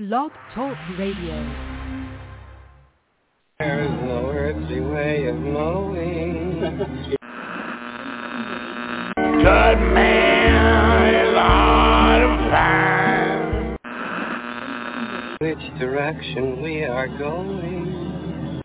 [0.00, 1.36] Blog Talk Radio.
[3.58, 6.58] There is no earthly way of knowing.
[9.14, 13.76] Good man is hard to find.
[15.42, 18.62] Which direction we are going.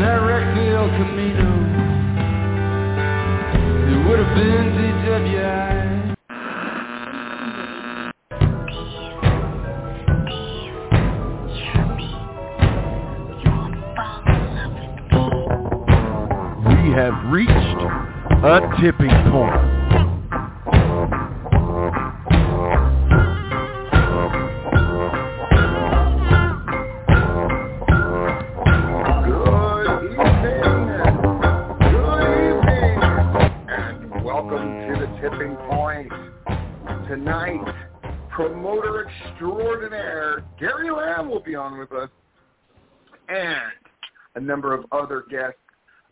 [0.00, 1.50] That wrecked El Camino.
[3.92, 5.75] It would have been DWI.
[16.96, 19.52] Have reached a tipping point.
[29.24, 29.42] Good
[30.04, 30.62] evening.
[31.92, 32.96] Good evening.
[33.68, 36.10] And welcome to the tipping point.
[37.08, 37.74] Tonight,
[38.30, 42.08] promoter extraordinaire Gary Lamb will be on with us.
[43.28, 43.60] And
[44.34, 45.58] a number of other guests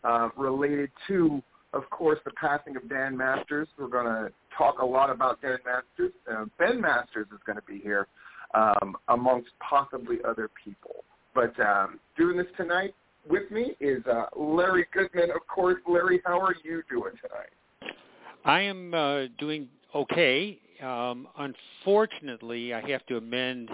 [0.04, 3.68] uh, related to, of course, the passing of Dan Masters.
[3.78, 6.12] We're going to talk a lot about Dan Masters.
[6.30, 8.06] Uh, ben Masters is going to be here,
[8.54, 11.04] um, amongst possibly other people.
[11.34, 12.94] But um, doing this tonight
[13.28, 15.30] with me is uh, Larry Goodman.
[15.30, 17.96] Of course, Larry, how are you doing tonight?
[18.44, 20.58] I am uh, doing okay.
[20.82, 23.70] Um, unfortunately, I have to amend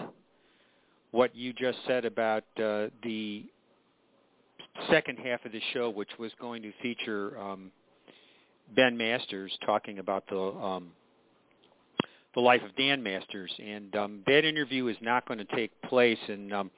[1.10, 3.44] what you just said about uh, the
[4.90, 7.70] second half of the show, which was going to feature um,
[8.74, 10.92] Ben Masters talking about the um,
[12.34, 16.18] the life of Dan Masters, and um, that interview is not going to take place.
[16.28, 16.70] And um,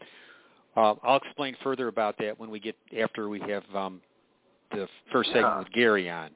[0.77, 4.01] uh, I'll explain further about that when we get after we have um,
[4.71, 6.31] the first segment with Gary on.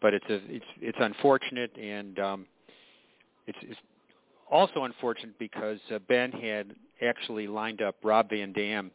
[0.00, 2.46] But it's a, it's it's unfortunate, and um,
[3.46, 3.80] it's, it's
[4.50, 8.90] also unfortunate because uh, Ben had actually lined up Rob Van Dam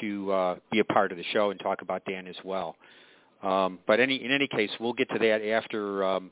[0.00, 2.76] to uh, be a part of the show and talk about Dan as well.
[3.42, 6.30] Um, but any in any case, we'll get to that after um,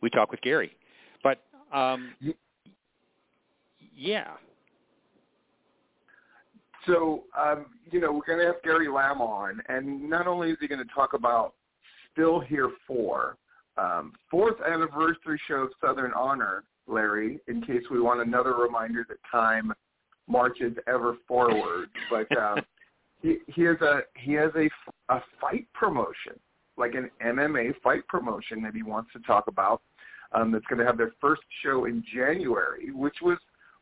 [0.00, 0.76] we talk with Gary.
[1.22, 1.42] But
[1.72, 2.14] um,
[3.96, 4.32] yeah,
[6.86, 10.56] So, um, you know, we're going to have Gary Lamb on, and not only is
[10.60, 11.54] he going to talk about
[12.12, 13.36] Still Here For,
[13.78, 19.18] um, fourth anniversary show of Southern Honor, Larry, in case we want another reminder that
[19.30, 19.72] time
[20.28, 21.88] marches ever forward.
[22.10, 22.58] But um,
[23.22, 24.68] he, he has a he has a,
[25.12, 26.38] a fight promotion,
[26.76, 29.80] like an MMA fight promotion that he wants to talk about.
[30.34, 33.36] Um, that's going to have their first show in January, which was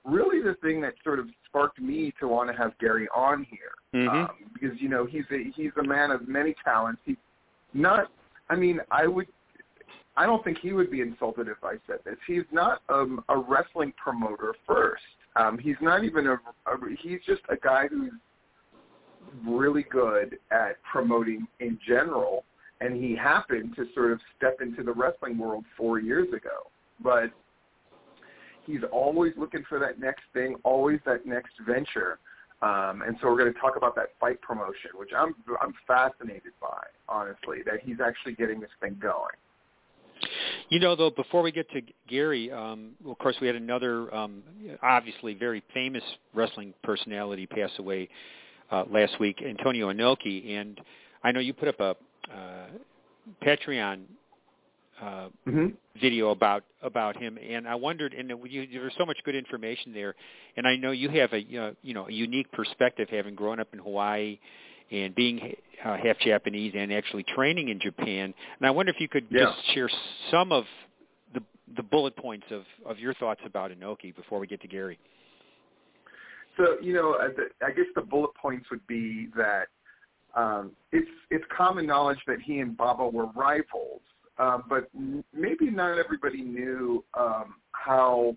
[0.04, 3.72] really the thing that sort of sparked me to want to have Gary on here
[3.94, 4.08] Mhm.
[4.08, 7.00] um, because you know he's a he's a man of many talents.
[7.04, 7.16] He
[7.74, 8.10] not
[8.48, 9.26] I mean I would
[10.16, 12.16] I don't think he would be insulted if I said this.
[12.26, 15.02] He's not um, a wrestling promoter first.
[15.36, 18.12] Um, he's not even a, a he's just a guy who's
[19.46, 22.44] really good at promoting in general
[22.80, 26.70] and he happened to sort of step into the wrestling world 4 years ago.
[27.02, 27.30] But
[28.66, 32.18] he's always looking for that next thing, always that next venture.
[32.62, 36.52] Um, and so we're going to talk about that fight promotion, which I'm I'm fascinated
[36.60, 39.36] by, honestly, that he's actually getting this thing going.
[40.68, 44.12] You know, though, before we get to Gary, um, well, of course, we had another
[44.14, 44.42] um,
[44.82, 46.02] obviously very famous
[46.34, 48.08] wrestling personality pass away
[48.70, 50.80] uh, last week, Antonio Inoki, and
[51.24, 51.96] I know you put up a
[52.32, 52.66] uh,
[53.44, 54.02] Patreon
[55.00, 55.66] uh, Mm-hmm.
[56.00, 59.92] video about about him, and I wondered, and you, there was so much good information
[59.92, 60.14] there,
[60.56, 63.68] and I know you have a uh, you know a unique perspective, having grown up
[63.72, 64.38] in Hawaii
[64.90, 65.54] and being
[65.84, 68.34] uh, half Japanese and actually training in Japan.
[68.58, 69.46] And I wonder if you could Yeah.
[69.46, 69.88] just share
[70.30, 70.66] some of
[71.32, 71.42] the
[71.76, 74.98] the bullet points of of your thoughts about Inoki before we get to Gary.
[76.56, 77.28] So you know, uh,
[77.64, 79.68] I guess the bullet points would be that
[80.34, 84.02] um, it's it's common knowledge that he and Baba were rivals,
[84.38, 84.88] um, but
[85.32, 88.36] maybe not everybody knew um, how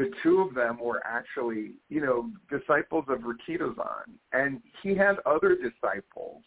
[0.00, 5.54] the two of them were actually, you know, disciples of Rikidozan, and he had other
[5.54, 6.42] disciples,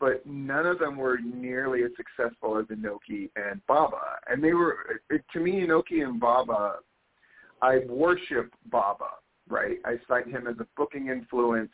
[0.00, 4.00] but none of them were nearly as successful as Inoki and Baba.
[4.28, 4.78] And they were,
[5.10, 6.76] to me, Inoki and Baba
[7.60, 9.10] I worship Baba,
[9.46, 9.76] right?
[9.84, 11.72] I cite him as a booking influence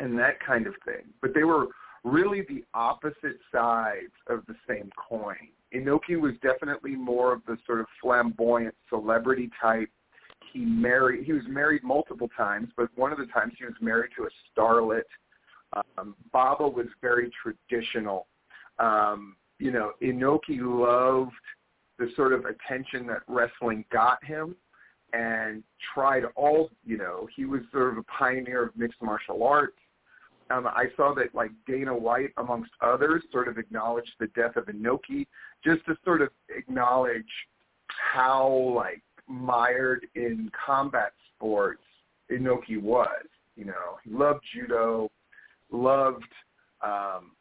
[0.00, 1.04] and that kind of thing.
[1.22, 1.68] But they were
[2.04, 5.48] really the opposite sides of the same coin.
[5.74, 9.88] Inoki was definitely more of the sort of flamboyant celebrity type.
[10.52, 11.24] He married.
[11.24, 14.60] He was married multiple times, but one of the times he was married to a
[14.60, 15.02] starlet.
[15.98, 18.26] Um, Baba was very traditional.
[18.78, 21.32] Um, you know, Inoki loved
[21.98, 24.56] the sort of attention that wrestling got him
[25.12, 25.62] and
[25.94, 29.76] tried all, you know, he was sort of a pioneer of mixed martial arts.
[30.50, 34.66] Um, I saw that like Dana White, amongst others, sort of acknowledged the death of
[34.66, 35.26] Inoki
[35.64, 37.24] just to sort of acknowledge
[38.12, 41.82] how like mired in combat sports
[42.30, 43.26] Inoki was.
[43.56, 45.10] You know, he loved judo,
[45.70, 46.24] loved,
[46.82, 47.32] um,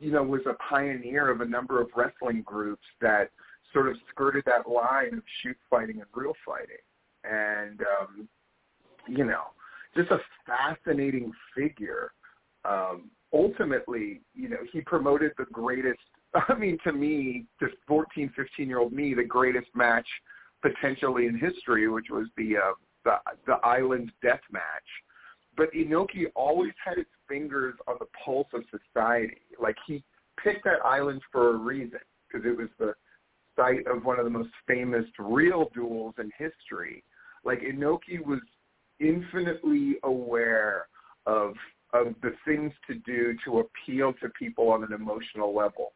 [0.00, 3.30] you know, was a pioneer of a number of wrestling groups that
[3.72, 6.76] sort of skirted that line of shoot fighting and real fighting.
[7.24, 8.28] And, um,
[9.06, 9.44] you know,
[9.96, 12.12] just a fascinating figure.
[12.64, 16.00] Um, ultimately, you know, he promoted the greatest,
[16.48, 20.06] I mean, to me, to 14, 15-year-old me, the greatest match
[20.62, 22.72] potentially in history, which was the, uh,
[23.04, 23.16] the,
[23.46, 24.62] the Island Death Match.
[25.56, 29.38] But Inoki always had his fingers on the pulse of society.
[29.60, 30.04] Like he
[30.42, 32.94] picked that island for a reason because it was the
[33.56, 37.02] site of one of the most famous real duels in history.
[37.44, 38.40] Like Inoki was
[39.00, 40.86] infinitely aware
[41.26, 41.54] of
[41.94, 45.92] of the things to do to appeal to people on an emotional level.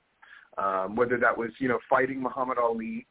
[0.58, 3.06] Um, whether that was, you know, fighting Muhammad Ali,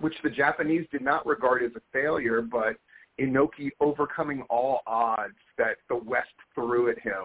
[0.00, 2.76] which the Japanese did not regard as a failure, but
[3.20, 7.24] Inoki overcoming all odds that the West threw at him,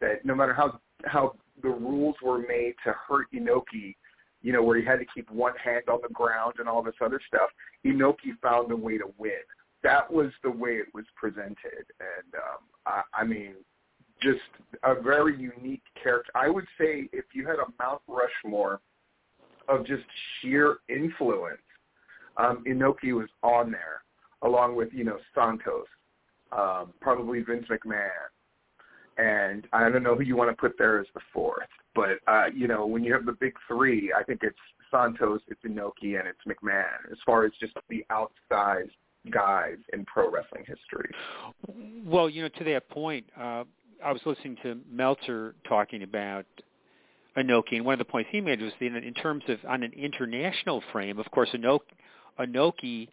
[0.00, 3.94] that no matter how how the rules were made to hurt Inoki,
[4.42, 6.94] you know, where he had to keep one hand on the ground and all this
[7.00, 7.48] other stuff,
[7.84, 9.32] Inoki found a way to win.
[9.82, 13.54] That was the way it was presented, and um, I, I mean,
[14.20, 14.40] just
[14.82, 16.32] a very unique character.
[16.34, 18.80] I would say if you had a Mount Rushmore
[19.68, 20.04] of just
[20.40, 21.60] sheer influence,
[22.36, 24.02] um, Inoki was on there
[24.42, 25.86] along with you know Santos,
[26.52, 28.08] um, probably Vince McMahon,
[29.18, 32.46] and I don't know who you want to put there as the fourth, but uh,
[32.54, 34.56] you know when you have the big three, I think it's
[34.90, 38.90] Santos, it's Inoki, and it's McMahon as far as just the outsized
[39.30, 41.10] guys in pro wrestling history.
[42.04, 43.64] Well, you know, to that point, uh,
[44.04, 46.46] I was listening to Meltzer talking about
[47.36, 49.92] Inoki, and one of the points he made was that in terms of on an
[49.92, 51.80] international frame, of course, Inoki,
[52.38, 53.08] Inoki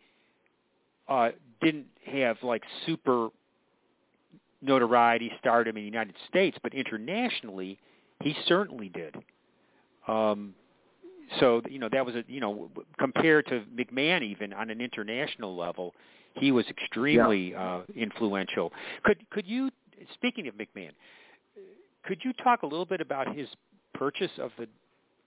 [1.08, 1.30] uh,
[1.62, 3.30] didn't have like super
[4.62, 7.78] notoriety, stardom in the United States, but internationally,
[8.22, 9.16] he certainly did.
[10.08, 10.54] Um,
[11.40, 15.56] so you know that was a you know compared to McMahon even on an international
[15.56, 15.94] level,
[16.36, 17.78] he was extremely yeah.
[17.78, 18.72] uh, influential.
[19.04, 19.69] Could could you
[20.14, 20.92] speaking of McMahon,
[22.04, 23.48] could you talk a little bit about his
[23.94, 24.68] purchase of the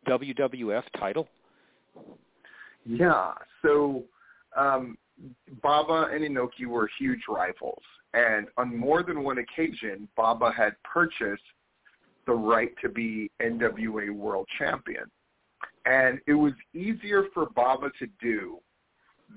[0.09, 1.29] WWF title?
[2.87, 3.33] Yeah.
[3.63, 4.05] So
[4.57, 4.97] um,
[5.63, 7.83] Baba and Inoki were huge rivals,
[8.15, 11.43] and on more than one occasion, Baba had purchased
[12.27, 15.05] the right to be NWA World Champion.
[15.85, 18.59] And it was easier for Baba to do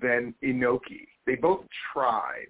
[0.02, 1.08] than Inoki.
[1.28, 2.48] They both tried,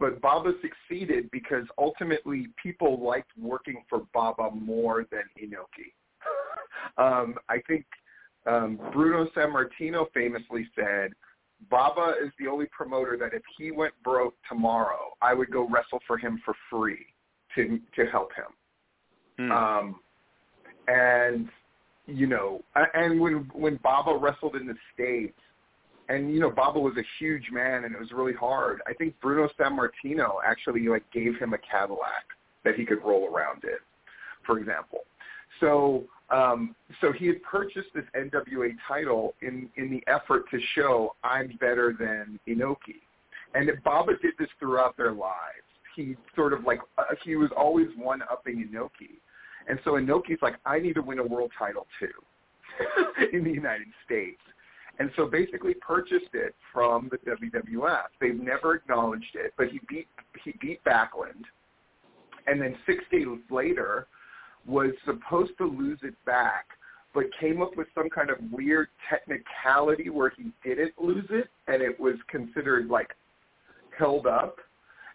[0.00, 5.92] but Baba succeeded because ultimately people liked working for Baba more than Inoki.
[6.98, 7.84] um, I think
[8.46, 11.12] um, Bruno Sammartino famously said,
[11.70, 16.00] Baba is the only promoter that if he went broke tomorrow, I would go wrestle
[16.06, 17.06] for him for free
[17.54, 19.48] to to help him.
[19.48, 19.52] Mm.
[19.52, 20.00] Um,
[20.88, 21.48] and
[22.06, 22.62] you know,
[22.94, 25.38] and when when Baba wrestled in the states,
[26.08, 28.80] and you know, Baba was a huge man, and it was really hard.
[28.88, 32.26] I think Bruno Sammartino actually like gave him a Cadillac
[32.64, 33.78] that he could roll around in,
[34.44, 35.00] for example.
[35.60, 41.14] So um, so he had purchased this NWA title in, in the effort to show
[41.22, 43.02] I'm better than Inoki.
[43.54, 45.66] And Baba did this throughout their lives.
[45.94, 49.18] He sort of like, uh, he was always one-upping Inoki.
[49.68, 53.88] And so Inoki's like, I need to win a world title too in the United
[54.04, 54.40] States.
[54.98, 58.04] And so basically purchased it from the WWF.
[58.20, 60.06] They've never acknowledged it, but he beat
[60.44, 61.44] he beat Backlund.
[62.46, 64.06] And then six days later,
[64.66, 66.66] was supposed to lose it back,
[67.14, 71.82] but came up with some kind of weird technicality where he didn't lose it, and
[71.82, 73.10] it was considered like
[73.98, 74.56] held up.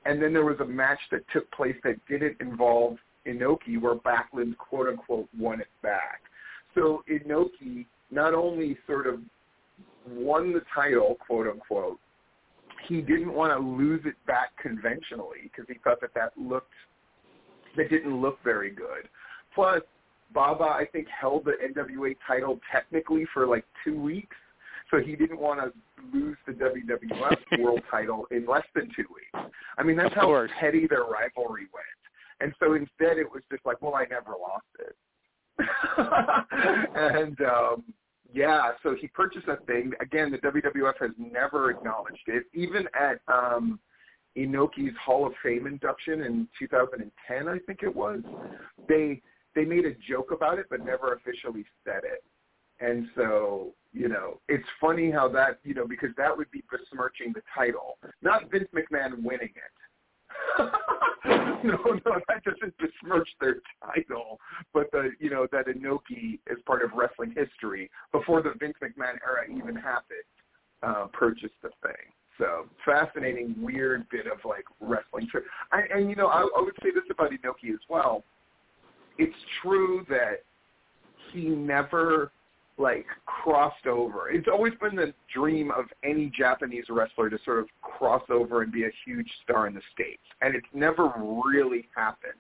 [0.06, 4.58] And then there was a match that took place that didn't involve Inoki, where Backlund
[4.58, 6.22] quote unquote won it back.
[6.76, 9.20] So Inoki not only sort of
[10.08, 12.00] won the title, quote unquote,
[12.88, 16.72] he didn't want to lose it back conventionally because he thought that that looked
[17.76, 19.08] that didn't look very good.
[19.58, 19.82] Plus,
[20.36, 24.36] Baba I think held the NWA title technically for like two weeks,
[24.92, 25.72] so he didn't want to
[26.16, 29.50] lose the WWF World title in less than two weeks.
[29.80, 31.86] I mean, that's how petty their rivalry went.
[32.40, 34.96] And so instead, it was just like, well, I never lost it.
[36.96, 37.84] and um,
[38.32, 39.92] yeah, so he purchased that thing.
[40.00, 42.44] Again, the WWF has never acknowledged it.
[42.54, 43.80] Even at um,
[44.38, 48.20] Inoki's Hall of Fame induction in 2010, I think it was,
[48.88, 49.20] they
[49.56, 52.24] they made a joke about it, but never officially said it.
[52.80, 57.34] And so, you know, it's funny how that, you know, because that would be besmirching
[57.34, 59.72] the title, not Vince McMahon winning it.
[61.64, 64.40] no, no, that doesn't besmirch their title,
[64.74, 69.18] but the, you know, that Inoki is part of wrestling history before the Vince McMahon
[69.26, 70.20] era even happened,
[70.84, 72.14] uh, purchased the thing.
[72.38, 75.28] So fascinating, weird bit of like wrestling.
[75.32, 78.24] Tri- I, and you know, I, I would say this about Inoki as well.
[79.18, 80.44] It's true that
[81.32, 82.32] he never
[82.78, 84.30] like crossed over.
[84.30, 88.72] It's always been the dream of any Japanese wrestler to sort of cross over and
[88.72, 90.22] be a huge star in the States.
[90.42, 91.12] And it's never
[91.44, 92.34] really happened.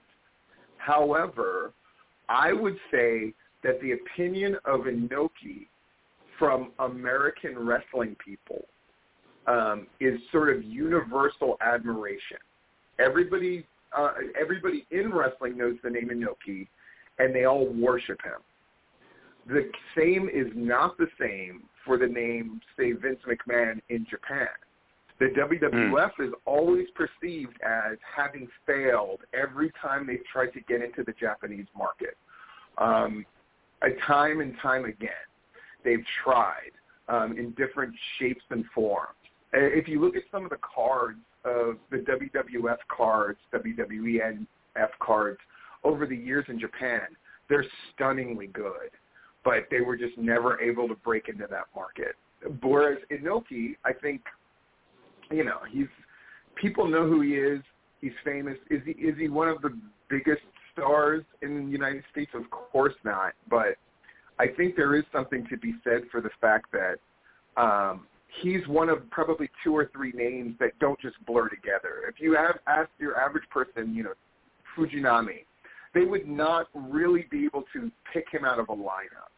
[0.77, 1.73] However,
[2.29, 5.67] I would say that the opinion of Inoki
[6.37, 8.65] from American wrestling people
[9.47, 12.37] um, is sort of universal admiration.
[12.99, 13.65] Everybody,
[13.97, 16.67] uh, everybody in wrestling knows the name Inoki,
[17.19, 18.41] and they all worship him.
[19.47, 24.47] The same is not the same for the name, say, Vince McMahon in Japan.
[25.19, 31.03] The WWF is always perceived as having failed every time they've tried to get into
[31.03, 32.15] the Japanese market.
[32.77, 33.25] Um,
[33.81, 35.09] a time and time again,
[35.83, 36.71] they've tried
[37.07, 39.15] um, in different shapes and forms.
[39.55, 45.39] Uh, If you look at some of the cards of the WWF cards, WWEF cards
[45.83, 47.01] over the years in Japan,
[47.49, 48.91] they're stunningly good
[49.47, 52.15] but they were just never able to break into that market.
[52.61, 54.21] Whereas Inoki, I think,
[55.31, 55.87] you know, he's
[56.55, 57.61] people know who he is.
[58.01, 58.57] He's famous.
[58.69, 59.69] Is he is he one of the
[60.09, 60.41] biggest
[60.73, 62.29] stars in the United States?
[62.33, 63.35] Of course not.
[63.49, 63.77] But
[64.37, 66.97] I think there is something to be said for the fact that
[67.55, 68.05] um,
[68.41, 72.03] he's one of probably two or three names that don't just blur together.
[72.07, 74.13] If you have asked your average person, you know,
[74.75, 75.45] Fujinami,
[75.93, 79.31] they would not really be able to pick him out of a lineup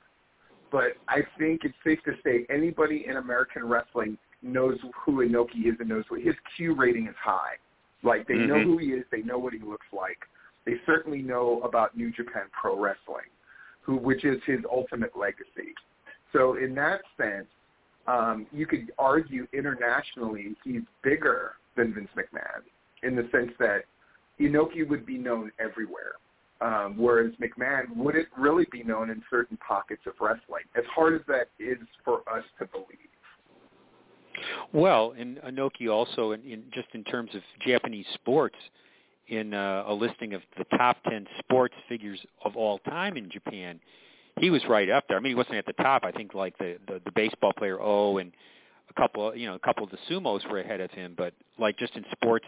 [0.72, 5.76] but I think it's safe to say anybody in American wrestling knows who Inoki is
[5.80, 7.56] and knows what his Q rating is high.
[8.04, 8.64] Like they know Mhm.
[8.64, 10.28] who he is, they know what he looks like.
[10.66, 13.30] They certainly know about New Japan Pro Wrestling,
[13.82, 15.76] who which is his ultimate legacy.
[16.32, 17.48] So in that sense,
[18.10, 22.64] um, you could argue internationally he's bigger than Vince McMahon
[23.04, 23.84] in the sense that
[24.40, 26.14] Inoki would be known everywhere
[26.62, 30.64] um, whereas McMahon wouldn't really be known in certain pockets of wrestling.
[30.76, 32.88] As hard as that is for us to believe.
[34.74, 38.56] Well, and Inoki also, in, in just in terms of Japanese sports,
[39.28, 43.80] in uh, a listing of the top ten sports figures of all time in Japan,
[44.40, 45.18] he was right up there.
[45.18, 46.04] I mean, he wasn't at the top.
[46.04, 48.32] I think like the the, the baseball player O and
[48.90, 51.14] a couple, you know, a couple of the sumos were ahead of him.
[51.18, 52.46] But like just in sports,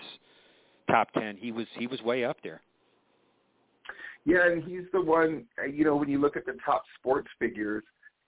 [0.89, 2.61] top ten, he was he was way up there.
[4.25, 5.45] Yeah, and he's the one.
[5.71, 7.83] You know, when you look at the top sports figures,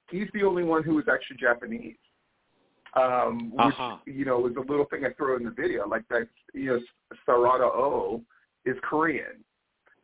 [0.09, 1.95] he's the only one who was actually Japanese.
[2.95, 3.97] Um, which Uh-huh.
[4.05, 5.87] you know was a little thing I throw in the video.
[5.87, 6.79] Like that, you know,
[7.27, 8.21] Sarada O
[8.65, 9.43] is Korean.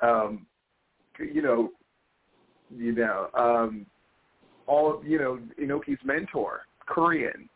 [0.01, 0.47] Um,
[1.19, 1.71] you know,
[2.75, 3.85] you know, um,
[4.67, 7.49] all you know, Inoki's mentor, Korean.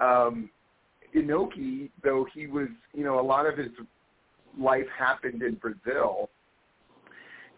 [0.00, 0.50] Um,
[1.14, 3.68] Inoki, though he was, you know, a lot of his
[4.58, 6.30] life happened in Brazil,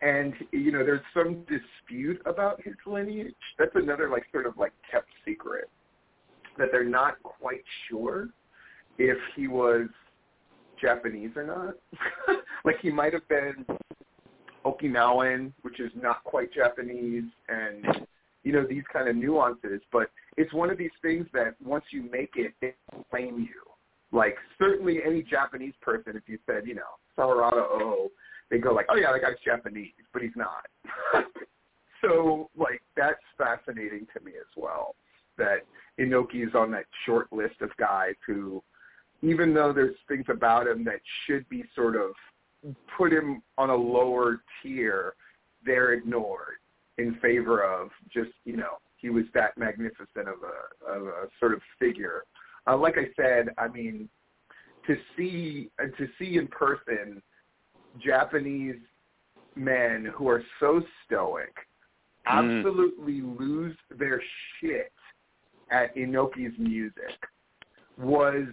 [0.02, 3.34] and you know, there's some dispute about his lineage.
[3.58, 5.70] That's another like sort of like kept secret
[6.58, 8.28] that they're not quite sure
[8.98, 9.88] if he was
[10.80, 12.36] Japanese or not.
[12.64, 13.64] like he might have been
[14.66, 18.06] Okinawan, which is not quite Japanese, and
[18.42, 19.80] you know these kind of nuances.
[19.92, 22.74] But it's one of these things that once you make it, they
[23.10, 23.62] claim you.
[24.12, 26.82] Like certainly any Japanese person, if you said you know
[27.16, 28.10] Sarada O,
[28.50, 30.66] they go like, oh yeah, that guy's Japanese, but he's not.
[32.02, 34.96] so like that's fascinating to me as well.
[35.38, 35.60] That
[36.00, 38.62] Inoki is on that short list of guys who,
[39.22, 42.12] even though there's things about him that should be sort of
[42.96, 45.14] put him on a lower tier,
[45.64, 46.56] they're ignored
[46.98, 51.52] in favor of just you know he was that magnificent of a of a sort
[51.52, 52.24] of figure.
[52.66, 54.08] Uh, like I said, I mean,
[54.86, 57.22] to see uh, to see in person
[57.98, 58.80] Japanese
[59.54, 61.54] men who are so stoic
[62.26, 62.56] Mm.
[62.58, 64.20] absolutely lose their
[64.60, 64.92] shit
[65.70, 67.18] at Inoki's music
[67.96, 68.46] was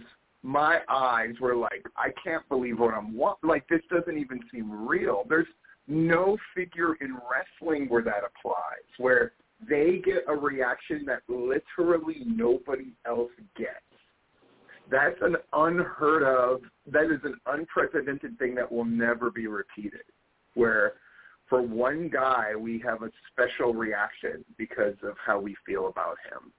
[0.44, 3.66] my eyes were like, I can't believe what I'm wa- like.
[3.68, 5.24] This doesn't even seem real.
[5.26, 5.46] There's
[5.88, 9.32] no figure in wrestling where that applies, where
[9.66, 13.70] they get a reaction that literally nobody else gets.
[14.90, 16.60] That's an unheard of.
[16.92, 20.02] That is an unprecedented thing that will never be repeated.
[20.52, 20.92] Where
[21.48, 26.52] for one guy we have a special reaction because of how we feel about him.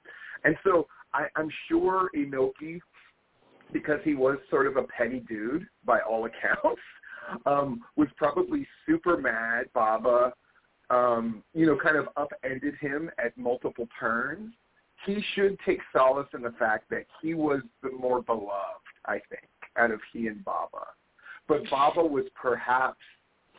[0.43, 2.79] And so I, I'm sure Inoki,
[3.74, 6.81] because he was sort of a petty dude by all accounts,
[7.45, 9.65] um, was probably super mad.
[9.74, 10.34] Baba,
[10.89, 14.53] um, you know, kind of upended him at multiple turns.
[15.05, 18.53] He should take solace in the fact that he was the more beloved,
[19.05, 20.86] I think, out of he and Baba.
[21.48, 23.01] But Baba was perhaps,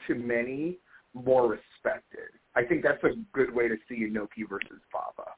[0.07, 0.79] to many,
[1.15, 2.31] more respected.
[2.55, 5.31] I think that's a good way to see Inoki versus Baba.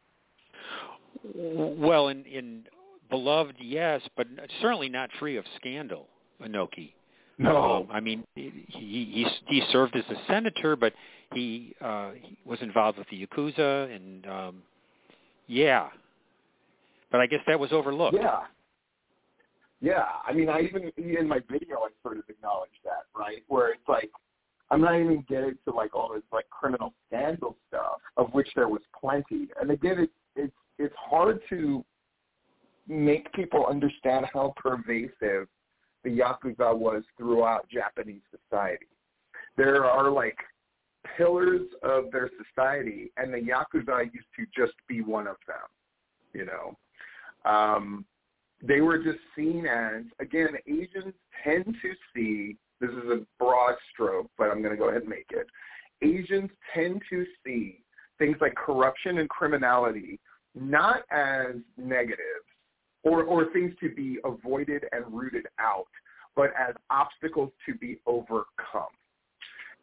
[1.35, 2.65] Well, in, in
[3.11, 4.27] beloved, yes, but
[4.61, 6.07] certainly not free of scandal.
[6.43, 6.93] Inoki.
[7.39, 10.93] No, Um, I mean, he he he served as a senator, but
[11.33, 14.63] he uh he was involved with the yakuza, and um
[15.47, 15.89] yeah.
[17.11, 18.17] But I guess that was overlooked.
[18.17, 18.41] Yeah.
[19.81, 20.05] Yeah.
[20.27, 23.43] I mean, I even in my video, I sort of acknowledged that, right?
[23.49, 24.11] Where it's like,
[24.71, 28.69] I'm not even getting to like all this like criminal scandal stuff, of which there
[28.69, 29.49] was plenty.
[29.61, 31.85] And again, it's it's it's hard to
[32.89, 35.47] make people understand how pervasive
[36.05, 38.87] the yakuza was throughout Japanese society.
[39.57, 40.39] There are like
[41.17, 45.57] pillars of their society, and the yakuza used to just be one of them.
[46.33, 48.05] You know, um,
[48.63, 51.15] they were just seen as again Asians
[51.45, 55.11] tend to see this is a broad stroke, but I'm going to go ahead and
[55.11, 55.47] make it.
[56.01, 57.81] Asians tend to see
[58.19, 60.21] things like corruption and criminality
[60.55, 62.48] not as negatives
[63.09, 65.89] or, or things to be avoided and rooted out,
[66.37, 68.95] but as obstacles to be overcome.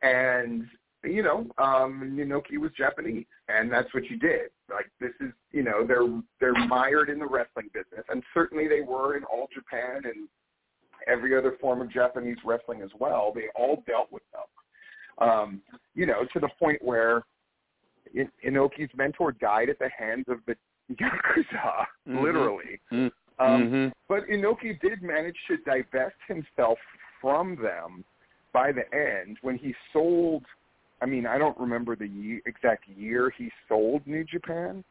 [0.02, 0.66] And
[1.04, 4.50] you know, um, Inoki was Japanese, and that's what you did.
[4.70, 6.08] Like this is, you know, they're
[6.40, 10.28] they're mired in the wrestling business, and certainly they were in all Japan and
[11.08, 13.32] every other form of Japanese wrestling as well.
[13.34, 15.62] They all dealt with them, um,
[15.94, 17.24] you know, to the point where
[18.14, 20.56] in, Inoki's mentor died at the hands of the
[20.96, 22.22] yakuza, Mhm.
[22.22, 22.80] literally.
[22.92, 23.12] Mm.
[23.40, 23.94] Um, Mhm.
[24.08, 26.80] But Inoki did manage to divest himself
[27.20, 28.04] from them
[28.54, 30.46] by the end when he sold.
[31.02, 34.84] I mean, I don't remember the ye- exact year he sold New Japan,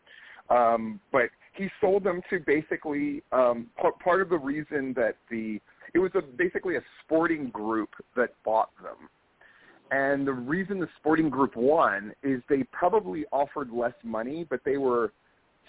[0.51, 5.61] um, but he sold them to basically um, p- part of the reason that the
[5.95, 9.09] it was a basically a sporting group that bought them.
[9.91, 14.77] And the reason the sporting group won is they probably offered less money, but they
[14.77, 15.13] were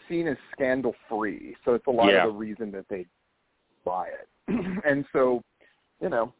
[0.09, 1.55] seen as scandal free.
[1.65, 2.25] So it's a lot Yeah.
[2.25, 3.05] of the reason that they
[3.83, 4.29] buy it.
[4.85, 5.41] and so,
[6.01, 6.33] you know,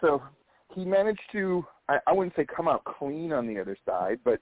[0.00, 0.22] so
[0.74, 4.40] he managed to I, I wouldn't say come out clean on the other side, but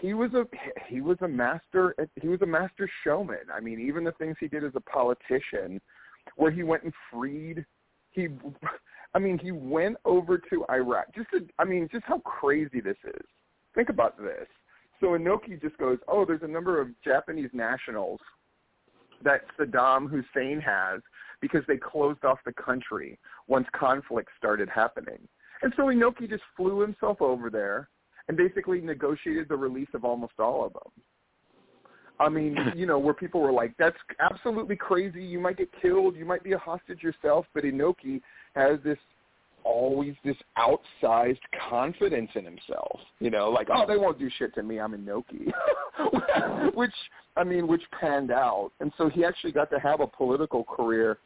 [0.00, 0.46] he was a
[0.88, 3.50] he was a master he was a master showman.
[3.52, 5.80] I mean, even the things he did as a politician
[6.36, 7.64] where he went and freed
[8.10, 8.28] he
[9.14, 11.14] I mean, he went over to Iraq.
[11.14, 13.26] Just to, I mean, just how crazy this is.
[13.74, 14.46] Think about this.
[15.00, 18.20] So Inoki just goes, "Oh, there's a number of Japanese nationals
[19.22, 21.00] that Saddam Hussein has
[21.40, 25.26] because they closed off the country once conflict started happening."
[25.62, 27.88] And so Inoki just flew himself over there
[28.28, 30.92] and basically negotiated the release of almost all of them.
[32.18, 35.24] I mean, you know, where people were like, "That's absolutely crazy.
[35.24, 36.14] You might get killed.
[36.16, 38.20] You might be a hostage yourself." But Inoki
[38.54, 38.98] has this
[39.64, 43.00] always this outsized confidence in himself.
[43.18, 44.78] You know, like, "Oh, they won't do shit to me.
[44.80, 45.52] I'm a Inoki,"
[46.74, 46.94] which
[47.36, 48.70] I mean, which panned out.
[48.80, 51.18] And so he actually got to have a political career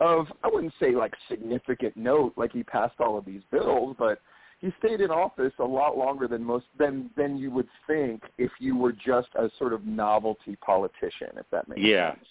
[0.00, 4.20] of I wouldn't say like significant note, like he passed all of these bills, but
[4.60, 8.50] he stayed in office a lot longer than most than than you would think if
[8.58, 12.12] you were just a sort of novelty politician, if that makes Yeah.
[12.14, 12.26] sense.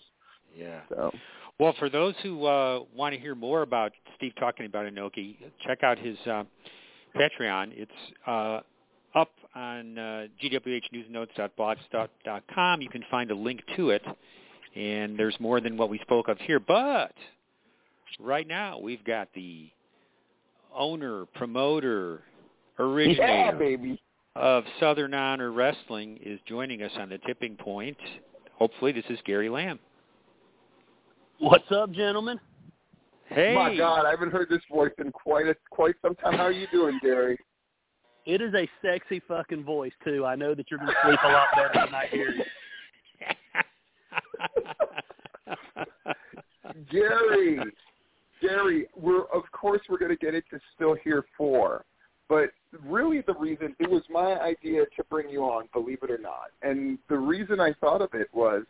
[0.55, 0.81] Yeah.
[0.89, 1.11] So
[1.61, 5.83] Well, for those who uh, want to hear more about Steve talking about Inoki, check
[5.83, 6.43] out his uh,
[7.15, 7.73] Patreon.
[7.73, 7.91] It's
[8.25, 8.61] uh,
[9.13, 12.81] up on uh, gwhnewsnotes.blogspot.com.
[12.81, 14.01] You can find a link to it,
[14.75, 16.59] and there's more than what we spoke of here.
[16.59, 17.13] But
[18.19, 19.69] right now, we've got the
[20.75, 22.21] owner, promoter,
[22.79, 24.01] yeah, originator baby.
[24.35, 27.97] of Southern Honor Wrestling is joining us on the tipping point.
[28.57, 29.77] Hopefully, this is Gary Lamb.
[31.41, 32.39] What's up, gentlemen?
[33.25, 33.55] Hey.
[33.55, 36.35] My God, I haven't heard this voice in quite a, quite some time.
[36.35, 37.35] How are you doing, Gary?
[38.27, 40.23] It is a sexy fucking voice too.
[40.23, 42.43] I know that you're gonna sleep a lot better than I hear you.
[46.91, 47.59] Gary,
[48.39, 51.85] Gary, we're of course we're going to get into still here four,
[52.29, 52.51] but
[52.85, 56.51] really the reason it was my idea to bring you on, believe it or not,
[56.61, 58.61] and the reason I thought of it was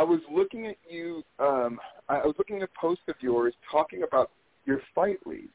[0.00, 1.22] I was looking at you.
[1.38, 4.30] Um, I was looking at a post of yours talking about
[4.64, 5.50] your fight league,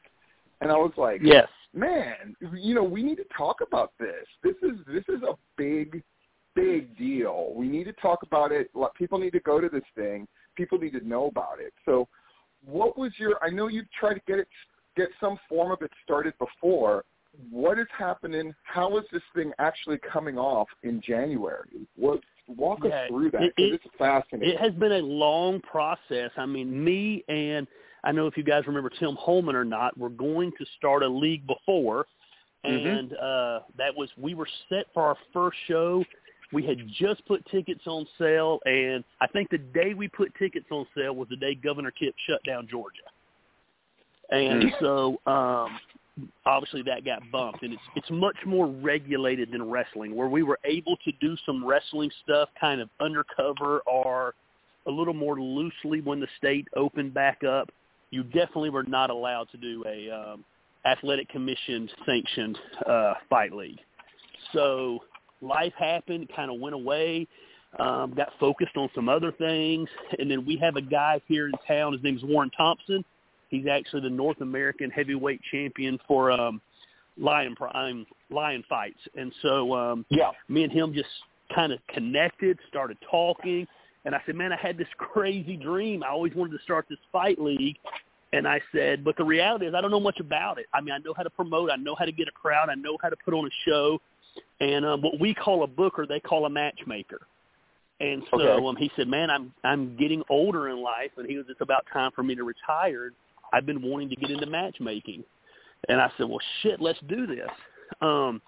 [0.60, 1.48] and I was like, Yes.
[1.74, 4.24] man, you know, we need to talk about this.
[4.44, 6.00] This is this is a big,
[6.54, 7.54] big deal.
[7.56, 8.70] We need to talk about it.
[8.94, 10.28] People need to go to this thing.
[10.54, 11.72] People need to know about it.
[11.84, 12.06] So,
[12.64, 13.42] what was your?
[13.42, 14.48] I know you've tried to get it,
[14.96, 17.04] get some form of it started before.
[17.50, 18.54] What is happening?
[18.62, 21.88] How is this thing actually coming off in January?
[21.96, 24.54] What walk Yeah, us through that it- it's fascinating.
[24.54, 26.30] It has been a long process.
[26.36, 27.66] I mean, me and
[28.04, 31.08] I know if you guys remember Tim Holman or not, we're going to start a
[31.08, 32.06] league before,
[32.64, 32.98] Mhm.
[32.98, 36.04] and uh, that was we were set for our first show.
[36.52, 40.66] We had just put tickets on sale, and I think the day we put tickets
[40.70, 43.02] on sale was the day Governor Kemp shut down Georgia,
[44.30, 44.78] and Mm.
[44.78, 45.80] so um,
[46.44, 47.62] obviously that got bumped.
[47.62, 51.64] And it's it's much more regulated than wrestling, where we were able to do some
[51.64, 54.34] wrestling stuff kind of undercover or
[54.86, 57.70] a little more loosely when the state opened back up.
[58.10, 60.44] You definitely were not allowed to do a um,
[60.86, 63.80] athletic commission sanctioned uh, fight league.
[64.52, 65.00] So
[65.40, 67.26] life happened, kind of went away,
[67.78, 71.52] um, got focused on some other things, and then we have a guy here in
[71.66, 71.92] town.
[71.92, 73.04] His name's Warren Thompson.
[73.48, 76.60] He's actually the North American heavyweight champion for um,
[77.18, 80.30] lion prime lion fights, and so um, yeah.
[80.48, 81.08] me and him just
[81.54, 83.66] kind of connected, started talking,
[84.04, 86.02] and I said, "Man, I had this crazy dream.
[86.02, 87.76] I always wanted to start this fight league."
[88.32, 90.66] And I said, "But the reality is, I don't know much about it.
[90.74, 92.74] I mean, I know how to promote, I know how to get a crowd, I
[92.74, 94.00] know how to put on a show,
[94.60, 97.20] and um, what we call a booker, they call a matchmaker."
[97.98, 98.66] And so Okay.
[98.66, 101.86] um, he said, "Man, I'm I'm getting older in life, and he was it's about
[101.92, 103.12] time for me to retire.
[103.52, 105.24] I've been wanting to get into matchmaking."
[105.88, 107.50] And I said, "Well, shit, let's do this."
[108.00, 108.40] Um,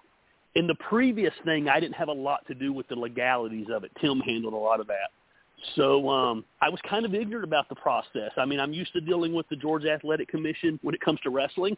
[0.55, 3.83] in the previous thing, I didn't have a lot to do with the legalities of
[3.83, 3.91] it.
[4.01, 5.09] Tim handled a lot of that.
[5.75, 8.31] So um, I was kind of ignorant about the process.
[8.37, 11.29] I mean, I'm used to dealing with the Georgia Athletic Commission when it comes to
[11.29, 11.77] wrestling.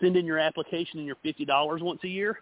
[0.00, 2.40] Send in your application and your fifty dollars once a year.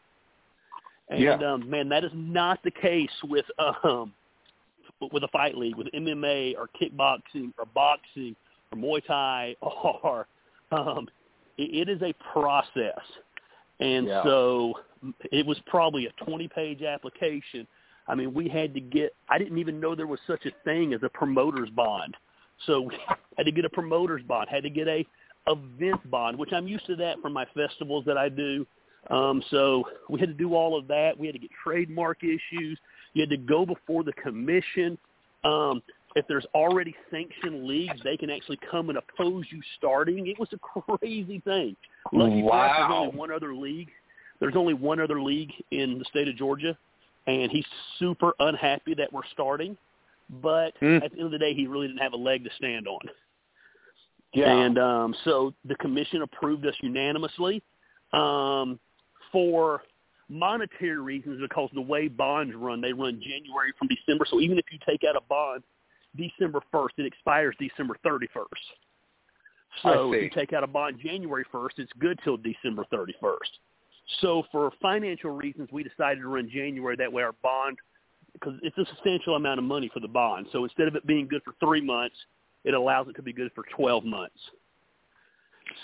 [1.09, 1.53] And Yeah.
[1.53, 3.47] um, man, that is not the case with
[3.85, 4.12] um,
[5.12, 8.37] with a fight league, with MMA or kickboxing or boxing
[8.72, 10.26] or Muay Thai or
[10.72, 11.09] um,
[11.59, 13.00] it, it is a process.
[13.81, 14.22] And Yeah.
[14.22, 14.74] so
[15.31, 17.66] it was probably a 20 page application.
[18.09, 20.94] I mean, we had to get, I didn't even know there was such a thing
[20.94, 22.16] as a promoter's bond.
[22.66, 22.96] So we
[23.37, 25.05] had to get a promoter's bond, had to get a
[25.48, 28.66] event bond, which I'm used to that from my festivals that I do.
[29.11, 31.16] Um, so we had to do all of that.
[31.16, 32.79] We had to get trademark issues.
[33.14, 34.98] You had to go before the commission.
[35.44, 35.83] Um,
[36.16, 40.26] if there's already sanctioned leagues, they can actually come and oppose you starting.
[40.26, 41.76] It was a crazy thing.
[42.12, 43.90] Lucky for us, there's only one other league.
[44.40, 46.76] There's only one other league in the state of Georgia,
[47.26, 47.66] and he's
[47.98, 49.76] super unhappy that we're starting.
[50.42, 50.96] But Hmm.
[50.96, 53.00] at the end of the day, he really didn't have a leg to stand on.
[54.33, 54.50] Yeah.
[54.50, 57.62] And um, so the commission approved us unanimously
[58.12, 58.81] um,
[59.31, 59.83] for
[60.29, 64.26] monetary reasons because the way bonds run, they run January from December.
[64.29, 65.62] So even if you take out a bond
[66.16, 68.46] December 1st, it expires December 31st.
[69.83, 73.37] So if you take out a bond January 1st, it's good till December 31st.
[74.20, 76.96] So for financial reasons, we decided to run January.
[76.96, 77.76] That way our bond,
[78.33, 80.46] because it's a substantial amount of money for the bond.
[80.52, 82.16] So instead of it being good for three months,
[82.64, 84.38] it allows it to be good for 12 months.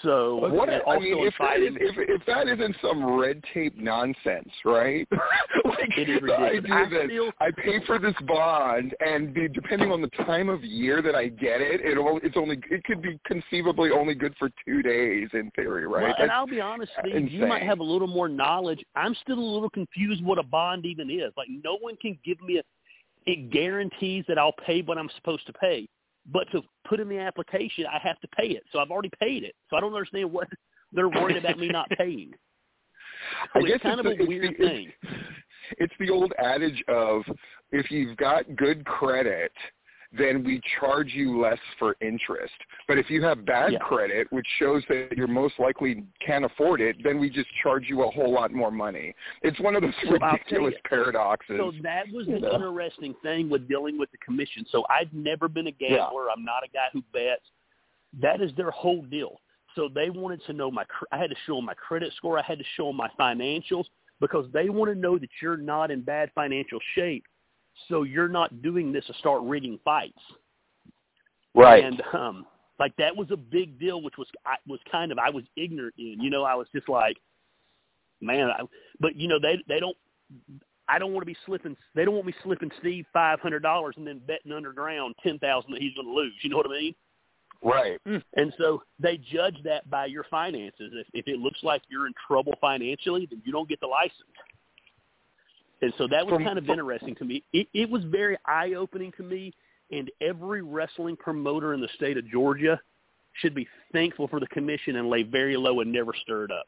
[0.02, 4.50] So What I mean, if that, is, if if that isn't some red tape nonsense,
[4.64, 5.06] right?
[5.64, 9.48] like It is the idea I that still- I pay for this bond, and the,
[9.48, 13.02] depending on the time of year that I get it, it it's only it could
[13.02, 16.04] be conceivably only good for two days in theory, right?
[16.04, 18.82] Well, and I'll be honest, Steve, you might have a little more knowledge.
[18.96, 21.32] I'm still a little confused what a bond even is.
[21.36, 22.62] Like, no one can give me a,
[23.26, 25.88] it guarantees that I'll pay what I'm supposed to pay.
[26.26, 28.62] But to put in the application, I have to pay it.
[28.72, 29.54] So I've already paid it.
[29.68, 30.48] So I don't understand what
[30.92, 32.32] they're worried about me not paying.
[33.54, 34.92] I So guess it's kind of the, a weird the, thing.
[35.02, 35.12] It's,
[35.78, 37.22] it's the old adage of
[37.70, 39.52] if you've got good credit,
[40.16, 42.52] then we charge you less for interest.
[42.86, 43.78] But if you have bad Yeah.
[43.78, 48.02] credit, which shows that you're most likely can't afford it, then we just charge you
[48.02, 49.14] a whole lot more money.
[49.42, 50.80] It's one of those So ridiculous you.
[50.84, 51.56] paradoxes.
[51.58, 54.66] So that was the interesting thing with dealing with the commission.
[54.66, 56.30] So I've never been a gambler.
[56.30, 57.50] I'm not a guy who bets.
[58.20, 59.40] That is their whole deal.
[59.74, 60.84] So they wanted to know my.
[61.12, 62.38] I had to show them my credit score.
[62.38, 63.86] I had to show them my financials
[64.20, 67.24] because they want to know that you're not in bad financial shape.
[67.88, 70.18] So you're not doing this to start rigging fights.
[71.54, 71.84] Right.
[71.84, 72.46] And um,
[72.78, 75.94] like that was a big deal, which was I was kind of I was ignorant
[75.98, 76.18] in.
[76.20, 77.16] You know, I was just like,
[78.20, 78.48] man.
[78.48, 78.62] I,
[79.00, 79.96] but you know, they they don't.
[80.88, 81.76] I don't want to be slipping.
[81.94, 85.72] They don't want me slipping Steve five hundred dollars and then betting underground ten thousand
[85.72, 86.32] that he's going to lose.
[86.42, 86.94] You know what I mean?
[87.62, 88.00] Right.
[88.34, 90.92] And so they judge that by your finances.
[90.94, 94.14] If, if it looks like you're in trouble financially, then you don't get the license.
[95.82, 97.42] And so that was From- kind of interesting to me.
[97.52, 99.52] It, it was very eye opening to me.
[99.90, 102.80] And every wrestling promoter in the state of Georgia
[103.34, 106.66] should be thankful for the commission and lay very low and never stir it up.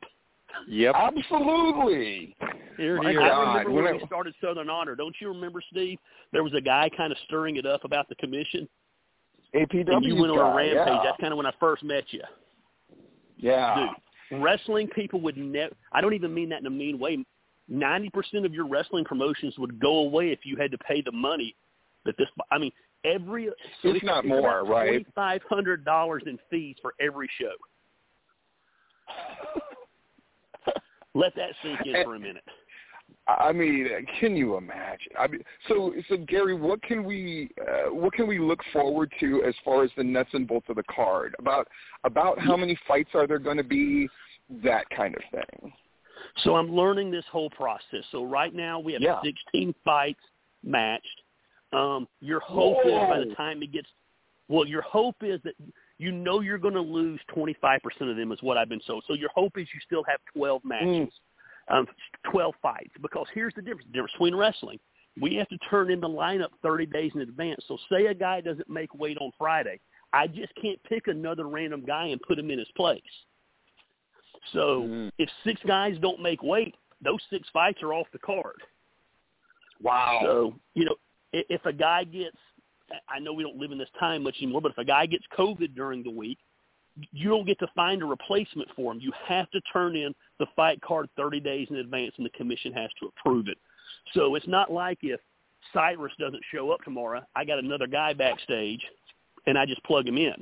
[0.69, 0.95] Yep.
[0.95, 2.37] Absolutely.
[2.77, 3.23] Here, My here.
[3.23, 4.95] I God, remember when when we started Southern Honor.
[4.95, 5.99] Don't you remember, Steve?
[6.33, 8.69] There was a guy kind of stirring it up about the commission,
[9.55, 10.77] APW and you went on a rampage.
[10.87, 11.01] Yeah.
[11.05, 12.21] That's kind of when I first met you.
[13.39, 13.87] yeah.
[14.31, 15.75] Dude, wrestling people would never.
[15.93, 17.25] I don't even mean that in a mean way.
[17.69, 21.13] Ninety percent of your wrestling promotions would go away if you had to pay the
[21.13, 21.55] money
[22.05, 22.29] that this.
[22.51, 22.73] I mean,
[23.05, 23.49] every
[23.83, 24.89] so If not more, right?
[24.89, 27.53] Twenty five hundred dollars in fees for every show.
[31.15, 32.43] Let that sink in for a minute.
[33.27, 33.89] I mean,
[34.21, 35.13] can you imagine?
[35.19, 39.43] I mean, so so Gary, what can we uh, what can we look forward to
[39.47, 41.35] as far as the nuts and bolts of the card?
[41.39, 41.69] About
[42.05, 44.09] about how many fights are there going to be?
[44.63, 45.73] That kind of thing.
[46.39, 48.05] So I'm learning this whole process.
[48.11, 49.21] So right now we have Yeah.
[49.23, 50.21] 16 fights
[50.63, 51.23] matched.
[51.73, 53.89] Um, your hope is by the time it gets,
[54.49, 55.55] well, your hope is that
[55.99, 59.05] you know you're going to lose 25% of them is what I've been told.
[59.07, 61.13] So your hope is you still have 12 matches,
[61.69, 61.87] um,
[62.31, 62.93] 12 fights.
[63.01, 64.79] Because here's the difference, the difference between wrestling.
[65.21, 67.65] We have to turn in the lineup 30 days in advance.
[67.69, 69.81] So say a guy doesn't make weight on Friday.
[70.13, 73.03] I just can't pick another random guy and put him in his place.
[74.53, 75.13] So Mm.
[75.19, 78.63] if six guys don't make weight, those six fights are off the card.
[79.81, 80.21] Wow.
[80.23, 80.97] So you know,
[81.35, 82.37] i- if a guy gets,
[83.09, 85.27] I know we don't live in this time much anymore, but if a guy gets
[85.29, 86.39] COVID during the week,
[87.13, 89.01] you don't get to find a replacement for him.
[89.01, 92.73] You have to turn in the fight card 30 days in advance, and the commission
[92.73, 93.59] has to approve it.
[94.13, 95.21] So it's not like if
[95.73, 98.87] Cyrus doesn't show up tomorrow, I got another guy backstage,
[99.47, 100.37] and I just plug him in.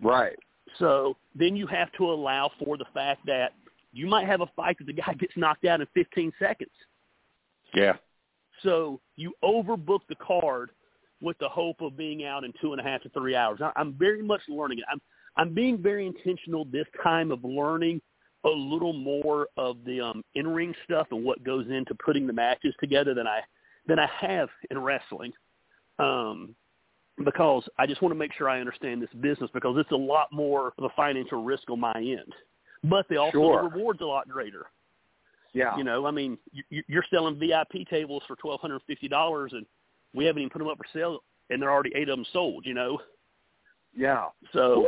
[0.00, 0.38] right.
[0.78, 3.52] So then you have to allow for the fact that
[3.92, 6.70] you might have a fight that the guy gets knocked out in 15 seconds.
[7.74, 7.94] Yeah.
[8.62, 10.70] So you overbook the card
[11.22, 13.60] with the hope of being out in two and a half to three hours.
[13.76, 14.84] I'm very much learning it.
[14.90, 15.00] I'm
[15.36, 18.00] I'm being very intentional this time of learning
[18.44, 22.74] a little more of the um, in-ring stuff and what goes into putting the matches
[22.80, 23.40] together than I
[23.86, 25.32] than I have in wrestling.
[25.98, 26.54] Um,
[27.24, 30.32] because I just want to make sure I understand this business because it's a lot
[30.32, 32.32] more of a financial risk on my end.
[32.84, 33.62] But they also Sure.
[33.62, 34.66] the reward's a lot greater.
[35.52, 35.76] Yeah.
[35.76, 39.66] You know, I mean, you, you're selling VIP tables for twelve hundred fifty dollars, and
[40.14, 42.24] we haven't even put them up for sale, and there are already eight of them
[42.32, 42.64] sold.
[42.64, 43.00] You know,
[43.94, 44.28] Yeah.
[44.52, 44.86] so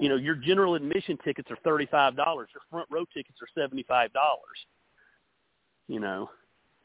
[0.00, 2.48] you know your general admission tickets are thirty five dollars.
[2.54, 4.66] Your front row tickets are seventy five dollars.
[5.88, 6.30] You know,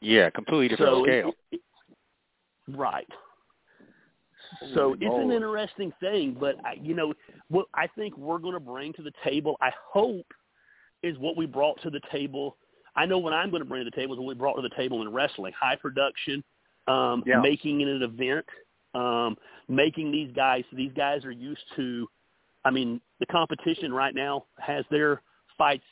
[0.02, 1.32] Yeah, completely different so it- scale.
[1.52, 1.60] it-
[2.76, 3.08] right.
[4.74, 7.14] So it's an interesting thing, but I, you know
[7.48, 9.56] what I think we're going to bring to the table.
[9.60, 10.26] I hope
[11.02, 12.56] is what we brought to the table.
[12.96, 14.62] I know what I'm going to bring to the table is what we brought to
[14.62, 16.42] the table in wrestling: high production,
[16.88, 17.40] um, Yeah.
[17.40, 18.46] making it an event,
[18.94, 19.36] um,
[19.68, 20.64] making these guys.
[20.72, 22.08] These guys are used to.
[22.64, 25.22] I mean, the competition right now has their
[25.56, 25.84] fights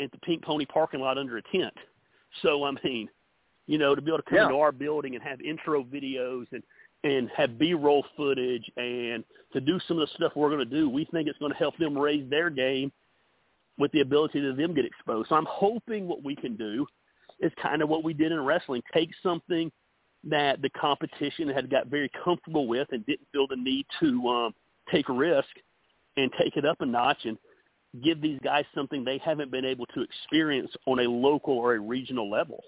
[0.00, 1.74] at the Pink Pony parking lot under a tent.
[2.42, 3.08] So I mean,
[3.66, 4.44] you know, to be able to come Yeah.
[4.44, 6.62] into our building and have intro videos and
[7.04, 10.88] and have B-roll footage and to do some of the stuff we're going to do,
[10.88, 12.90] we think it's going to help them raise their game
[13.78, 15.28] with the ability to them get exposed.
[15.28, 16.86] So I'm hoping what we can do
[17.40, 19.70] is kind of what we did in wrestling, take something
[20.24, 24.54] that the competition had got very comfortable with and didn't feel the need to um,
[24.90, 25.48] take a risk
[26.16, 27.36] and take it up a notch and
[28.02, 31.80] give these guys something they haven't been able to experience on a local or a
[31.80, 32.62] regional level.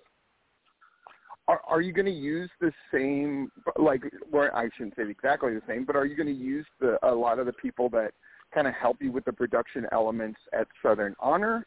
[1.48, 5.62] Are, are you going to use the same, like, well, I shouldn't say exactly the
[5.68, 8.12] same, but are you going to use the a lot of the people that
[8.52, 11.64] kind of help you with the production elements at Southern Honor,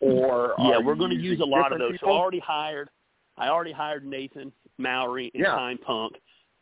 [0.00, 1.90] or yeah, we're going to use a lot of those.
[1.90, 2.14] So people?
[2.14, 2.88] I already hired,
[3.36, 5.54] I already hired Nathan Mowry and Yeah.
[5.54, 6.14] Time Punk.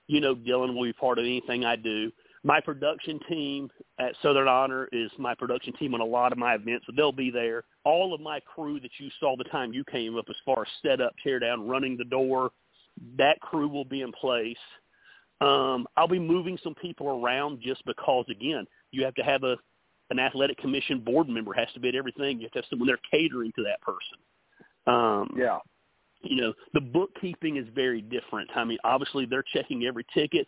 [0.08, 2.12] You know, Dylan will be part of anything I do.
[2.46, 6.54] My production team at Southern Honor is my production team on a lot of my
[6.54, 7.64] events, so they'll be there.
[7.84, 10.68] All of my crew that you saw the time you came up, as far as
[10.80, 12.52] setup, tear down, running the door,
[13.18, 14.56] that crew will be in place.
[15.40, 19.56] Um, I'll be moving some people around just because, again, you have to have a
[20.10, 22.38] an athletic commission board member has to be at everything.
[22.38, 24.18] You have to have someone there catering to that person.
[24.86, 25.58] Um, yeah.
[26.22, 28.48] You know, the bookkeeping is very different.
[28.54, 30.46] I mean, obviously they're checking every ticket,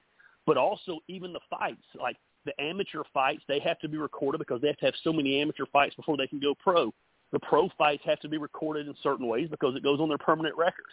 [0.48, 4.62] but also even the fights, like the amateur fights, they have to be recorded because
[4.62, 6.90] they have to have so many amateur fights before they can go pro.
[7.32, 10.16] The pro fights have to be recorded in certain ways because it goes on their
[10.16, 10.86] permanent record.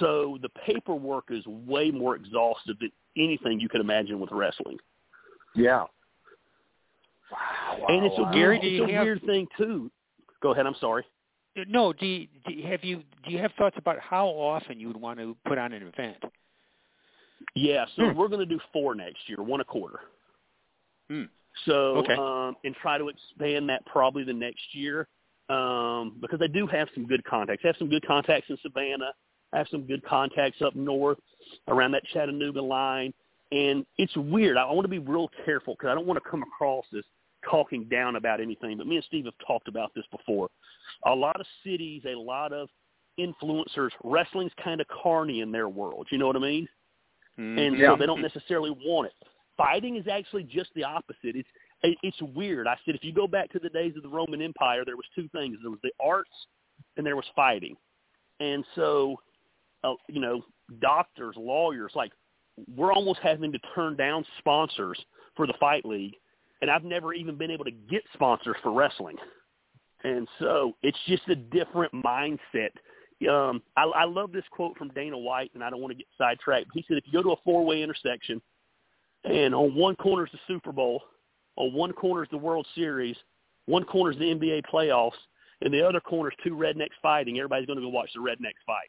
[0.00, 4.78] So the paperwork is way more exhaustive than anything you could imagine with wrestling.
[5.54, 5.84] Yeah.
[7.30, 8.28] Wow, and it's wow.
[8.28, 9.88] a, Gary, it's do you a have, weird thing too.
[10.42, 10.66] Go ahead.
[10.66, 11.04] I'm sorry.
[11.68, 14.88] No, do you, do you, have you do you have thoughts about how often you
[14.88, 16.16] would want to put on an event?
[17.54, 18.16] Yeah, so Hmm.
[18.18, 20.00] we're going to do four next year, one a quarter.
[21.08, 21.24] Hmm.
[21.64, 22.14] So Okay.
[22.14, 25.08] um, and try to expand that probably the next year
[25.48, 27.62] um, because they do have some good contacts.
[27.62, 29.12] They have some good contacts in Savannah.
[29.52, 31.18] I have some good contacts up north
[31.68, 33.14] around that Chattanooga line.
[33.50, 34.58] And it's weird.
[34.58, 37.02] I want to be real careful because I don't want to come across as
[37.50, 38.76] talking down about anything.
[38.76, 40.50] But me and Steve have talked about this before.
[41.06, 42.68] A lot of cities, a lot of
[43.18, 46.08] influencers, wrestling's kind of carny in their world.
[46.10, 46.68] You know what I mean?
[47.38, 47.92] And Yeah.
[47.92, 49.14] so they don't necessarily want it.
[49.56, 51.36] Fighting is actually just the opposite.
[51.36, 51.48] It's
[51.82, 52.66] it's weird.
[52.66, 55.06] I said if you go back to the days of the Roman Empire, there was
[55.14, 56.46] two things: there was the arts,
[56.96, 57.76] and there was fighting.
[58.40, 59.20] And so,
[59.84, 60.44] uh, you know,
[60.80, 62.12] doctors, lawyers, like
[62.76, 64.98] we're almost having to turn down sponsors
[65.36, 66.14] for the fight league,
[66.60, 69.16] and I've never even been able to get sponsors for wrestling.
[70.04, 72.70] And so it's just a different mindset
[73.26, 76.06] um, I, I love this quote from Dana White, and I don't want to get
[76.16, 76.68] sidetracked.
[76.74, 78.40] He said, if you go to a four-way intersection,
[79.24, 81.02] and on one corner is the Super Bowl,
[81.56, 83.16] on one corner is the World Series,
[83.66, 85.18] one corner is the NBA playoffs,
[85.60, 87.38] and the other corner is two rednecks fighting.
[87.38, 88.88] Everybody's going to go watch the rednecks fight.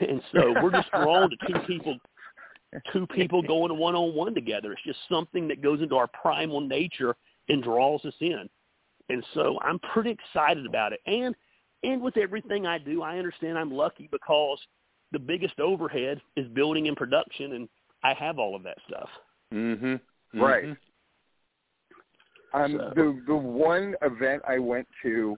[0.08, 1.96] And so we're just drawn to two people,
[2.92, 4.72] two people going one-on-one together.
[4.72, 7.14] It's just something that goes into our primal nature
[7.48, 8.48] and draws us in.
[9.10, 10.98] And so I'm pretty excited about it.
[11.06, 11.36] And
[11.82, 14.58] and with everything I do, I understand I'm lucky because
[15.12, 17.68] the biggest overhead is building and production, and
[18.02, 19.08] I have all of that stuff.
[19.54, 20.40] Mm-hmm.
[20.40, 20.76] Right.
[22.54, 25.36] Um, So- the the one event I went to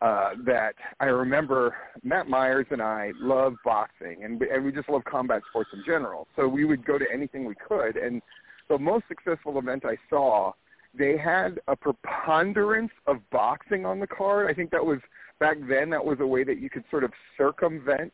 [0.00, 5.02] uh, that I remember Matt Myers and I love boxing and and we just love
[5.04, 6.26] combat sports in general.
[6.36, 7.96] So we would go to anything we could.
[7.96, 8.20] And
[8.68, 10.52] the most successful event I saw,
[10.98, 14.50] they had a preponderance of boxing on the card.
[14.50, 14.98] I think that was
[15.40, 15.90] back then.
[15.90, 18.12] That was a way that you could sort of circumvent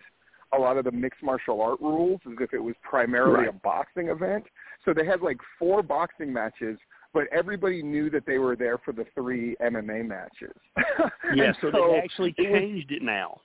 [0.52, 4.08] a lot of the mixed martial art rules, as if it was primarily a boxing
[4.08, 4.44] event.
[4.84, 6.78] So they had like four boxing matches
[7.12, 10.54] but everybody knew that they were there for the three MMA matches.
[11.34, 13.40] Yeah, so, so they actually changed it now.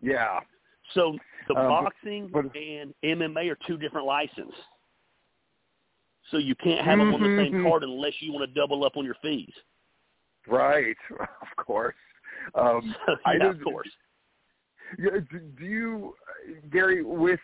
[0.00, 0.38] Yeah,
[0.92, 1.16] So
[1.48, 4.54] the Um, boxing but- and MMA are two different licenses.
[6.30, 7.68] So you can't have them on the same Mhm.
[7.68, 9.52] card unless you want to double up on your fees.
[10.46, 10.96] right.
[11.42, 11.96] Of course.
[12.54, 13.90] Um, So, I yeah, did- of course.
[14.98, 16.14] Yeah, do do you,
[16.70, 17.40] Gary, with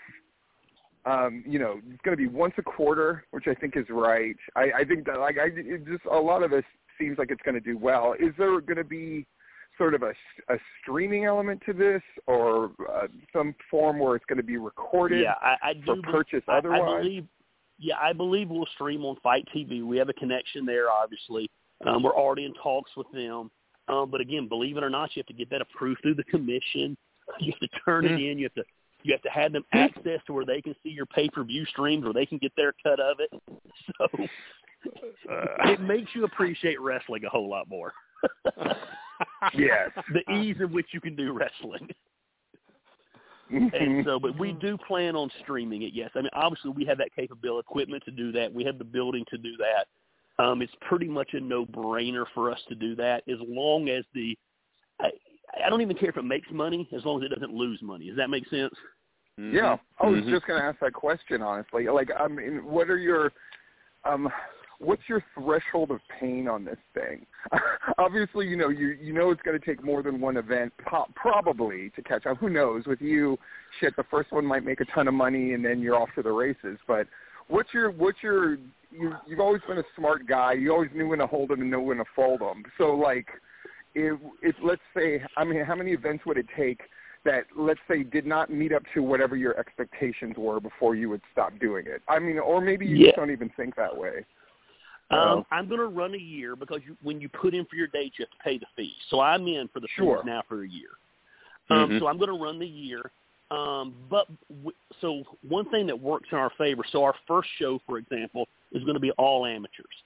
[1.06, 4.36] um, you know, it's going to be once a quarter, which I think is right.
[4.54, 6.64] I, I think that like I it just a lot of us
[6.98, 8.12] seems like it's going to do well.
[8.20, 9.26] Is there going to be
[9.78, 10.10] sort of a,
[10.52, 15.22] a streaming element to this, or uh, some form where it's going to be recorded
[15.22, 16.02] Yeah, I, I for do.
[16.02, 17.02] be- purchase I, I otherwise?
[17.02, 17.26] believe.
[17.78, 19.82] Yeah, I believe we'll stream on FITE TV.
[19.82, 21.48] We have a connection there, obviously.
[21.86, 23.50] Um, we're already in talks with them.
[23.90, 26.24] Um, but again, believe it or not, you have to get that approved through the
[26.24, 26.96] commission.
[27.40, 28.38] You have to turn it in.
[28.38, 28.64] You have to
[29.02, 31.64] you have to have them access to where they can see your pay per view
[31.66, 33.30] streams, where they can get their cut of it.
[33.98, 34.06] So
[35.30, 37.92] Uh, it makes you appreciate wrestling a whole lot more.
[39.54, 39.90] yes.
[40.12, 41.88] the ease in which you can do wrestling.
[43.52, 43.74] Mm-hmm.
[43.74, 45.92] And so, but we do plan on streaming it.
[45.92, 48.52] Yes, I mean obviously we have that capability, equipment to do that.
[48.52, 49.86] We have the building to do that.
[50.40, 54.36] Um, it's pretty much a no-brainer for us to do that, as long as the.
[55.00, 55.10] I,
[55.64, 58.06] I don't even care if it makes money, as long as it doesn't lose money.
[58.08, 58.72] Does that make sense?
[59.36, 60.30] Yeah, I was Mhm.
[60.30, 61.42] just going to ask that question.
[61.42, 63.32] Honestly, like, I mean, what are your,
[64.04, 64.30] um,
[64.78, 67.26] what's your threshold of pain on this thing?
[67.98, 71.08] Obviously, you know, you you know it's going to take more than one event, po-
[71.14, 72.36] probably, to catch up.
[72.38, 72.86] Who knows?
[72.86, 73.38] With you,
[73.80, 76.22] shit, the first one might make a ton of money, and then you're off to
[76.22, 76.78] the races.
[76.86, 77.06] But
[77.48, 78.58] what's your what's your
[78.90, 80.52] you you've always been a smart guy.
[80.54, 82.62] You always knew when to hold them and know when to fold them.
[82.78, 83.28] So like,
[83.94, 86.80] if, if let's say, I mean, how many events would it take?
[87.24, 91.20] that let's say did not meet up to whatever your expectations were before you would
[91.32, 92.00] stop doing it.
[92.08, 93.08] I mean, or maybe you Yeah.
[93.08, 94.24] just don't even think that way.
[95.10, 97.88] Um, I'm going to run a year because you, when you put in for your
[97.88, 98.94] date, you have to pay the fee.
[99.08, 100.18] So I'm in for the Sure.
[100.18, 100.90] fees now for a year.
[101.68, 101.98] Um, Mhm.
[101.98, 103.10] So I'm going to run the year.
[103.50, 106.84] Um, but w- so one thing that works in our favor.
[106.84, 109.96] So our first show, for example, is going to be all amateurs.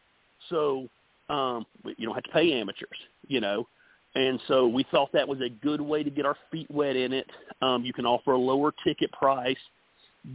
[0.48, 0.88] So
[1.28, 1.64] Um,
[1.96, 2.98] you don't have to pay amateurs,
[3.28, 3.66] you know.
[4.14, 7.12] And so we thought that was a good way to get our feet wet in
[7.12, 7.28] it.
[7.62, 9.56] Um, you can offer a lower ticket price,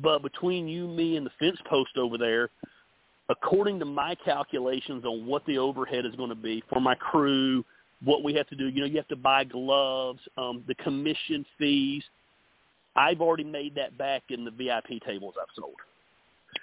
[0.02, 2.50] but between you, me, and the fence post over there,
[3.30, 7.64] according to my calculations on what the overhead is going to be for my crew,
[8.04, 11.46] what we have to do, you know, you have to buy gloves, um, the commission
[11.58, 12.04] fees.
[12.96, 15.76] I've already made that back in the VIP tables I've sold,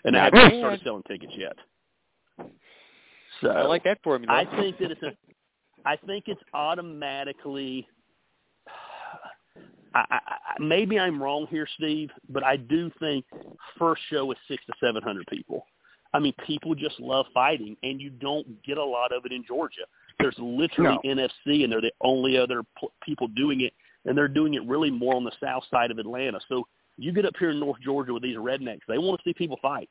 [0.04, 1.56] and I haven't started selling tickets yet.
[3.40, 4.32] So I like that formula.
[4.32, 5.12] I think that it's a.
[5.84, 7.86] I think it's automatically.
[9.94, 13.24] I, I, I, maybe I'm wrong here, Steve, but I do think
[13.78, 15.66] first show is six to seven hundred people.
[16.14, 19.44] I mean, people just love fighting, and you don't get a lot of it in
[19.46, 19.82] Georgia.
[20.18, 21.14] There's literally No.
[21.14, 23.74] NFC, and they're the only other p- people doing it,
[24.06, 26.38] and they're doing it really more on the south side of Atlanta.
[26.48, 26.66] So
[26.98, 29.58] you get up here in North Georgia with these rednecks; they want to see people
[29.62, 29.90] fight.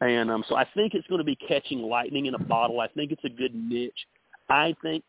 [0.00, 2.80] And um, so I think it's going to be catching lightning in a bottle.
[2.80, 4.06] I think it's a good niche.
[4.48, 5.02] I think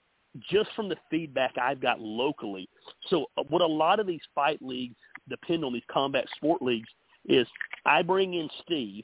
[0.50, 2.70] just from the feedback I've got locally.
[3.10, 4.96] So uh, what a lot of these fight leagues
[5.28, 6.90] depend on, these combat sport leagues,
[7.28, 7.48] is
[7.86, 9.04] I bring in Steve,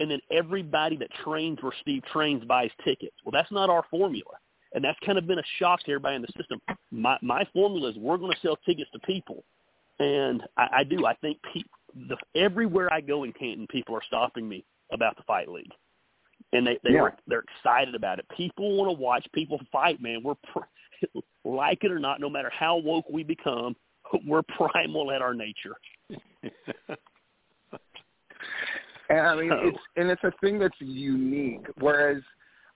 [0.00, 3.16] and then everybody that trains where Steve trains buys tickets.
[3.24, 4.32] Well, that's not our formula.
[4.74, 6.60] And that's kind of been a shock to everybody in the system.
[6.90, 9.44] My, my formula is we're going to sell tickets to people.
[9.98, 11.06] And I, I do.
[11.06, 11.62] I think pe-
[12.08, 15.70] the, everywhere I go in Canton, people are stopping me about the fight league,
[16.52, 17.02] and they they Yeah.
[17.02, 18.26] were they're excited about it.
[18.36, 20.00] People want to watch people fight.
[20.00, 23.74] Man, we're pr- like it or not, no matter how woke we become,
[24.26, 25.76] we're primal at our nature.
[29.08, 31.64] And I mean, So- it's and it's a thing that's unique.
[31.78, 32.22] Whereas,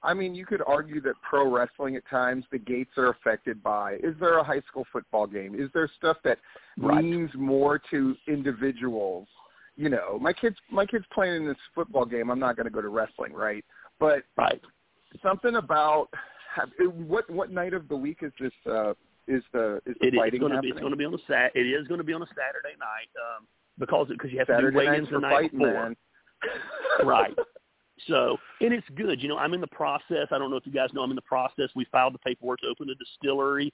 [0.02, 3.94] I mean, you could argue that pro wrestling at times the gates are affected by.
[3.96, 5.54] Is there a high school football game?
[5.54, 6.38] Is there stuff that
[6.78, 7.04] Right.
[7.04, 9.28] means more to individuals?
[9.76, 12.30] You know, my kids, my kids playing in this football game.
[12.30, 13.64] I'm not going to go to wrestling, right?
[13.98, 14.62] But Right.
[15.22, 16.08] something about
[17.06, 18.52] what what night of the week is this?
[18.66, 18.94] Uh,
[19.28, 21.14] is the is the It is fighting going to be it's going to be on
[21.14, 21.54] a sat.
[21.54, 23.46] It is going to be on a Saturday night um,
[23.78, 25.94] because because you have to Saturday do weigh-ins the for night before.
[27.04, 27.34] right.
[28.06, 29.22] So, and it's good.
[29.22, 30.28] You know, I'm in the process.
[30.30, 31.68] I don't know if you guys know, I'm in the process.
[31.74, 33.72] We filed the paperwork to open a distillery.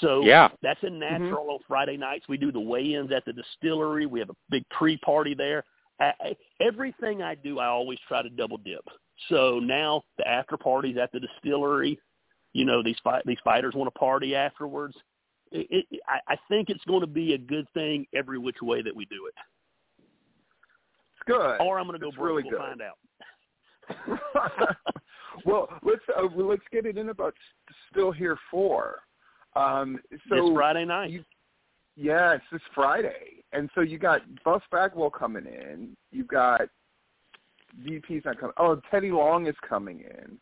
[0.00, 0.48] So Yeah.
[0.62, 0.98] that's a mm-hmm.
[0.98, 2.26] natural on Friday nights.
[2.28, 4.06] We do the weigh-ins at the distillery.
[4.06, 5.64] We have a big pre-party there.
[6.00, 8.84] I, I, everything I do, I always try to double dip.
[9.28, 11.98] So now the after parties at the distillery.
[12.54, 14.94] You know, these fight these fighters want to party afterwards.
[15.52, 18.82] It, it, I, I think it's going to be a good thing every which way
[18.82, 19.34] that we do it.
[21.14, 21.56] It's good.
[21.60, 22.26] Or I'm going to go It's broke.
[22.26, 22.60] really we'll good.
[22.60, 22.98] find out.
[25.44, 27.34] well, let's uh, let's get it in about
[27.90, 28.96] Still Here Four.
[29.54, 31.10] Um, so this Friday night.
[31.10, 31.24] You,
[31.96, 35.96] yeah, it's this Friday, and so you got Buff Bagwell coming in.
[36.10, 36.62] You got
[37.86, 38.54] DDP's not coming.
[38.58, 40.38] Oh, Teddy Long is coming in.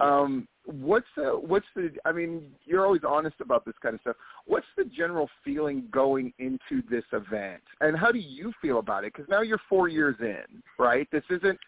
[0.00, 1.90] Um, what's the what's the?
[2.04, 4.16] I mean, you're always honest about this kind of stuff.
[4.46, 9.12] What's the general feeling going into this event, and how do you feel about it?
[9.12, 11.08] Because now you're four years in, right?
[11.12, 11.58] This isn't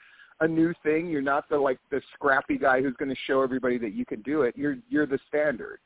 [0.41, 1.09] a new thing.
[1.09, 4.22] You're not the like the scrappy guy who's going to show everybody that you can
[4.22, 4.57] do it.
[4.57, 5.78] You're you're the standard,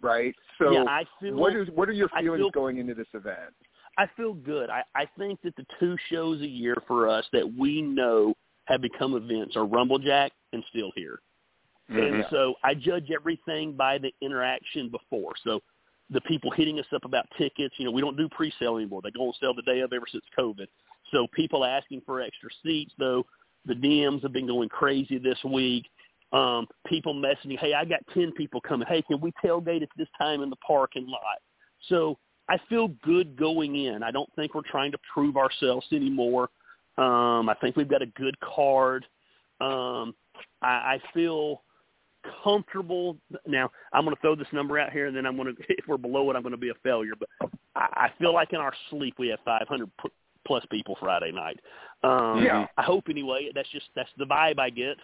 [0.00, 0.34] right?
[0.58, 3.54] So yeah, I feel what is what are your feelings feel- going into this event?
[3.96, 4.70] I feel good.
[4.70, 8.34] I, I think that the two shows a year for us that we know
[8.64, 11.20] have become events are Rumblejack and Still Here.
[11.88, 12.34] And mm-hmm.
[12.34, 15.34] so I judge everything by the interaction before.
[15.44, 15.60] So
[16.10, 19.00] the people hitting us up about tickets, you know, we don't do pre-sale anymore.
[19.02, 20.66] They go on sale the day of ever since COVID.
[21.12, 23.24] So people asking for extra seats, though,
[23.66, 25.86] the DMs have been going crazy this week.
[26.32, 28.88] Um, people messaging, hey, I got 10 people coming.
[28.88, 31.38] Hey, can we tailgate at this time in the parking lot?
[31.88, 34.02] So I feel good going in.
[34.02, 36.50] I don't think we're trying to prove ourselves anymore.
[36.98, 39.06] Um, I think we've got a good card.
[39.60, 40.14] Um,
[40.60, 41.62] I, I feel
[42.42, 43.16] comfortable.
[43.46, 45.86] Now, I'm going to throw this number out here, and then I'm going to, if
[45.86, 47.12] we're below it, I'm going to be a failure.
[47.18, 50.08] But I, I feel like in our sleep we have 500 p-
[50.46, 51.60] plus people Friday night.
[52.02, 52.66] Um, Yeah.
[52.76, 53.50] I hope anyway.
[53.54, 54.96] That's just that's the vibe I get.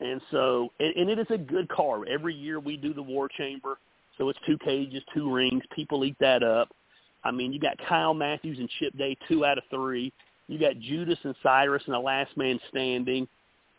[0.00, 2.04] And so, and, and it is a good car.
[2.06, 3.78] Every year we do the War Chamber,
[4.18, 5.62] so it's two cages, two rings.
[5.74, 6.68] People eat that up.
[7.22, 10.12] I mean, you got Kyle Matthews and Chip Day, two out of three.
[10.48, 13.26] You got Judas and Cyrus and the Last Man Standing.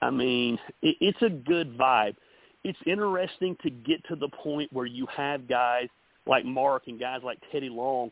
[0.01, 2.15] I mean, it, it's a good vibe.
[2.63, 5.87] It's interesting to get to the point where you have guys
[6.25, 8.09] like Mark and guys like Teddy Long,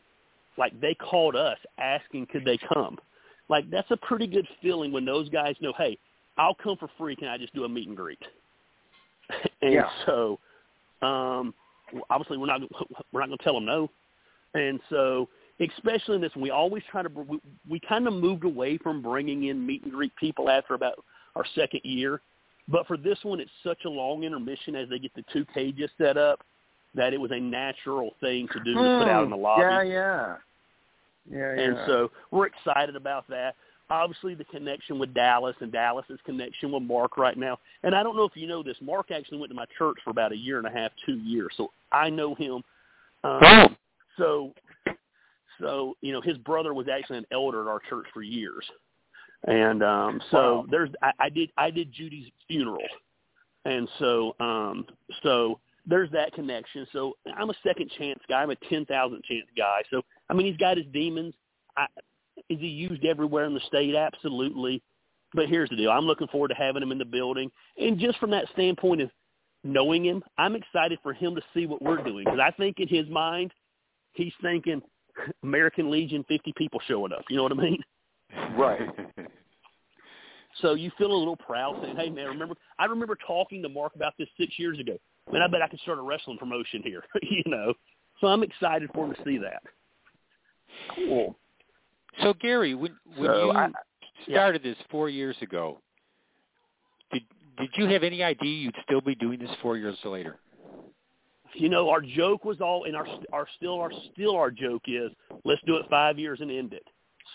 [0.56, 2.98] like they called us asking could they come.
[3.48, 5.98] Like that's a pretty good feeling when those guys know, hey,
[6.38, 7.16] I'll come for free.
[7.16, 8.18] Can I just do a meet and greet?
[9.62, 9.88] and Yeah.
[10.06, 10.38] so,
[11.02, 11.54] um,
[12.10, 12.60] obviously we're not
[13.12, 13.90] we're not going to tell them no.
[14.54, 15.28] And so,
[15.60, 19.44] especially in this, we always try to we, we kind of moved away from bringing
[19.44, 21.04] in meet and greet people after about
[21.36, 22.20] our second year.
[22.68, 25.90] But for this one, it's such a long intermission as they get the two cages
[25.98, 26.40] set up
[26.94, 29.62] that it was a natural thing to do to put out in the lobby.
[29.62, 30.36] Yeah, yeah.
[31.30, 31.86] Yeah, And yeah.
[31.86, 33.54] so we're excited about that.
[33.90, 37.58] Obviously, the connection with Dallas and Dallas's connection with Mark right now.
[37.82, 38.76] And I don't know if you know this.
[38.80, 41.52] Mark actually went to my church for about a year and a half, two years.
[41.56, 42.62] So I know him.
[43.24, 43.76] Um,
[44.18, 44.52] so,
[45.60, 48.64] so you know, his brother was actually an elder at our church for years.
[49.46, 50.66] And um, so Wow.
[50.70, 52.82] there's I, I did I did Judy's funeral,
[53.66, 54.86] and so um,
[55.22, 56.86] so there's that connection.
[56.92, 58.42] So I'm a second chance guy.
[58.42, 59.82] I'm a ten thousand chance guy.
[59.90, 61.34] So I mean, he's got his demons.
[61.76, 61.86] I,
[62.48, 63.94] is he used everywhere in the state?
[63.94, 64.82] Absolutely.
[65.34, 65.90] But here's the deal.
[65.90, 69.10] I'm looking forward to having him in the building, and just from that standpoint of
[69.64, 72.88] knowing him, I'm excited for him to see what we're doing because I think in
[72.88, 73.52] his mind,
[74.12, 74.82] he's thinking
[75.42, 77.24] American Legion, 50 people showing up.
[77.28, 77.82] You know what I mean?
[78.56, 78.88] Right.
[80.60, 82.54] So you feel a little proud saying, "Hey, man, remember?
[82.78, 84.96] I remember talking to Mark about this six years ago.
[85.32, 87.74] Man, I bet I could start a wrestling promotion here." you know,
[88.20, 89.62] so I'm excited for him to see that.
[90.94, 91.36] Cool.
[92.22, 93.68] So Gary, when when So you I-
[94.26, 94.36] yeah.
[94.36, 95.80] started this four years ago,
[97.12, 97.22] did
[97.58, 100.38] did you have any idea you'd still be doing this four years later?
[101.54, 105.10] You know, our joke was all, and our our still our still our joke is,
[105.44, 106.84] let's do it five years and end it.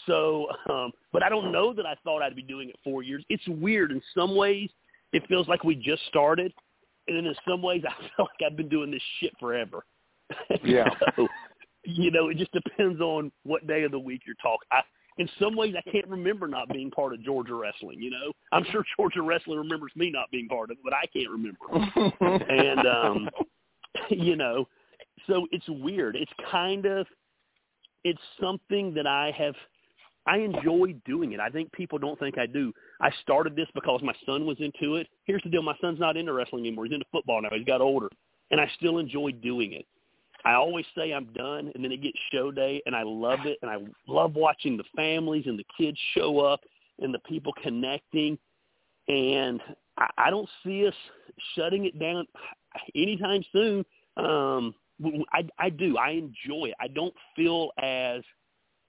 [0.05, 3.23] So, um, but I don't know that I thought I'd be doing it four years.
[3.29, 4.69] It's weird in some ways.
[5.13, 6.53] It feels like we just started,
[7.09, 9.85] and then in some ways, I feel like I've been doing this shit forever.
[10.63, 10.87] Yeah.
[11.15, 11.27] so,
[11.85, 14.67] you know, it just depends on what day of the week you're talking.
[14.71, 14.81] I,
[15.17, 17.99] in some ways, I can't remember not being part of Georgia wrestling.
[17.99, 21.07] You know, I'm sure Georgia wrestling remembers me not being part of it, but I
[21.07, 21.57] can't remember
[22.49, 23.29] and um
[24.09, 24.67] you know
[25.27, 27.07] so it's weird it's kind of
[28.03, 29.55] it's something that i have
[30.29, 31.39] i enjoy doing it.
[31.39, 32.73] I think people don't think i do.
[33.01, 35.07] I started this because my son was into it.
[35.25, 35.61] Here's the deal.
[35.61, 36.85] My son's not into wrestling anymore.
[36.85, 37.49] He's into football now.
[37.51, 38.09] He's got older.
[38.51, 39.85] And i still enjoy doing it.
[40.45, 43.57] I always say i'm done and then it gets show day and i love it
[43.61, 43.77] and i
[44.07, 46.61] love watching the families and the kids show up
[47.01, 48.37] and the people connecting.
[49.07, 49.61] And
[49.97, 50.93] I, I don't see us
[51.55, 52.27] shutting it down
[52.95, 53.85] anytime soon.
[54.17, 54.75] Um,
[55.31, 55.97] I, I do.
[55.97, 56.75] I enjoy it.
[56.79, 58.21] I don't feel as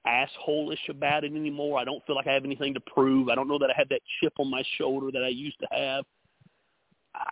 [0.06, 1.78] assholish about it anymore.
[1.78, 3.28] I don't feel like I have anything to prove.
[3.28, 5.68] I don't know that I have that chip on my shoulder that I used to
[5.70, 6.04] have.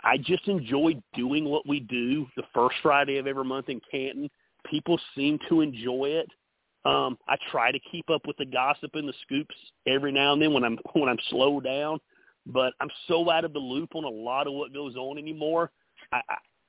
[0.02, 4.28] I just enjoy doing what we do the first Friday of every month in Canton.
[4.68, 6.28] People seem to enjoy it.
[6.84, 9.54] Um, I try to keep up with the gossip and the scoops
[9.86, 12.00] every now and then when I'm when I'm slowed down
[12.48, 15.70] but I'm so out of the loop on a lot of what goes on anymore.
[16.12, 16.20] I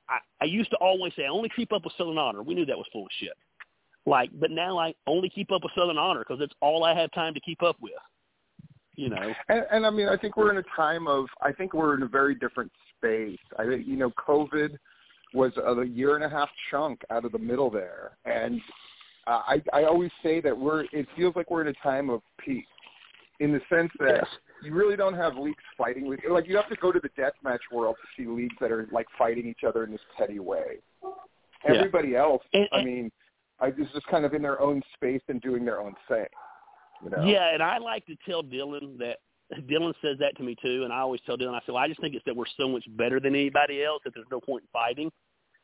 [0.08, 2.42] I I used to always say I only keep up with Southern Honor.
[2.42, 3.32] We knew that was full of shit.
[4.06, 7.10] Like, but now I only keep up with Southern Honor because it's all I have
[7.12, 7.92] time to keep up with.
[8.96, 9.32] You know.
[9.48, 11.26] And, and I mean, I think we're in a time of.
[11.42, 13.38] I think we're in a very different space.
[13.58, 14.76] I think you know, COVID
[15.32, 18.60] was a year and a half chunk out of the middle there, and
[19.26, 20.84] uh, I I always say that we're.
[20.92, 22.64] It feels like we're in a time of peace,
[23.38, 24.26] in the sense that Yes.
[24.64, 26.20] you really don't have leagues fighting with.
[26.28, 29.06] Like you have to go to the deathmatch world to see leagues that are like
[29.16, 30.78] fighting each other in this petty way.
[31.02, 31.74] Yeah.
[31.76, 33.12] Everybody else, And- I mean,
[33.60, 36.26] I, is just kind of in their own space and doing their own thing.
[37.04, 37.24] You know?
[37.24, 39.18] Yeah, and I like to tell Dylan that
[39.68, 41.88] Dylan says that to me too, and I always tell Dylan, I say, well, I
[41.88, 44.62] just think it's that we're so much better than anybody else that there's no point
[44.62, 45.10] in fighting.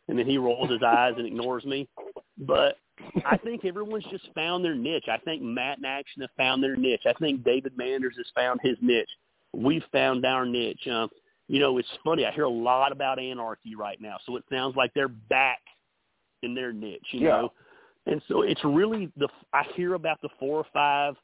[0.08, 1.88] And then he rolls his eyes and ignores me.
[2.38, 2.78] But
[3.24, 5.06] I think everyone's just found their niche.
[5.10, 7.02] I think Matt and Action have found their niche.
[7.06, 9.10] I think David Manders has found his niche.
[9.52, 10.86] We've found our niche.
[10.88, 11.08] Um,
[11.48, 12.24] you know, it's funny.
[12.24, 15.60] I hear a lot about anarchy right now, so it sounds like they're back
[16.42, 17.06] in their niche.
[17.10, 17.40] You Yeah.
[17.42, 17.52] know,
[18.06, 21.14] and so it's really the I hear about the four or five.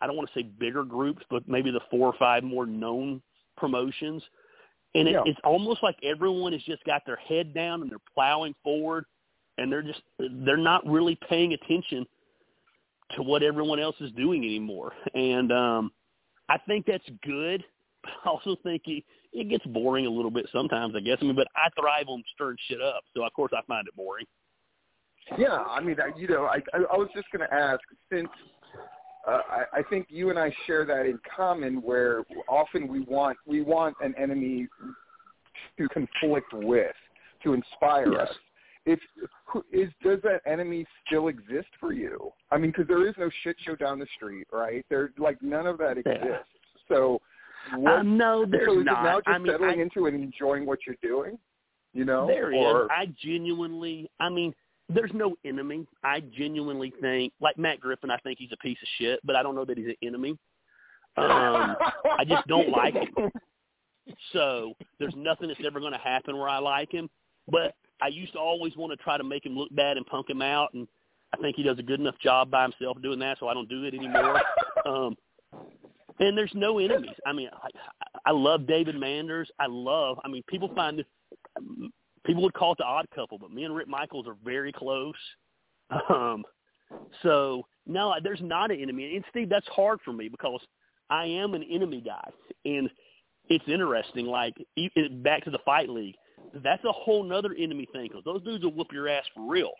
[0.00, 3.20] I don't want to say bigger groups, but maybe the four or five more known
[3.56, 4.22] promotions.
[4.94, 5.22] And it, Yeah.
[5.26, 9.04] it's almost like everyone has just got their head down and they're plowing forward,
[9.58, 12.06] and they're just they're not really paying attention
[13.16, 14.92] to what everyone else is doing anymore.
[15.14, 15.92] And um,
[16.48, 17.64] I think that's good.
[18.02, 20.94] But I also think it, it gets boring a little bit sometimes.
[20.96, 21.18] I guess.
[21.20, 23.96] I mean, but I thrive on stirring shit up, so of course I find it
[23.96, 24.26] boring.
[25.38, 27.80] Yeah, I mean, I, you know, I I, was just going to ask
[28.12, 28.28] since
[29.26, 33.38] uh, I, I think you and I share that in common, where often we want
[33.46, 34.68] we want an enemy
[35.78, 36.94] to conflict with,
[37.42, 38.28] to inspire Yes.
[38.28, 38.36] us.
[38.86, 39.00] If
[39.46, 42.30] who- is does that enemy still exist for you?
[42.50, 44.84] I mean, because there is no shit show down the street, right?
[44.90, 46.12] There, like none of that Yeah.
[46.12, 46.48] exists.
[46.88, 47.22] So,
[47.76, 49.00] what, Um, no, there's so is not.
[49.00, 51.38] it now just I mean, settling I- into and enjoying what you're doing?
[51.94, 52.58] You know, There is.
[52.58, 54.52] or I genuinely, I mean,
[54.88, 55.86] there's no enemy.
[56.02, 59.42] I genuinely think, like Matt Griffin, I think he's a piece of shit, but I
[59.42, 60.30] don't know that he's an enemy.
[61.16, 61.76] Um,
[62.18, 63.30] I just don't like him.
[64.32, 67.08] So there's nothing that's ever going to happen where I like him.
[67.48, 70.28] But I used to always want to try to make him look bad and punk
[70.28, 70.86] him out, and
[71.32, 73.68] I think he does a good enough job by himself doing that, so I don't
[73.68, 74.40] do it anymore.
[74.86, 75.16] um,
[76.20, 77.16] and there's no enemies.
[77.26, 77.68] I mean, I,
[78.26, 79.50] I love David Manders.
[79.58, 80.18] I love.
[80.24, 81.06] I mean, people find this.
[82.24, 85.14] People would call it the odd couple, but me and Rick Michaels are very close.
[86.08, 86.44] Um,
[87.22, 89.16] so no, there's not an enemy.
[89.16, 90.60] And Steve, that's hard for me because
[91.10, 92.30] I am an enemy guy,
[92.64, 92.88] and
[93.48, 94.26] it's interesting.
[94.26, 94.54] Like
[95.22, 96.14] back to the fight league,
[96.62, 99.72] that's a whole nother enemy thing because those dudes will whoop your ass for real.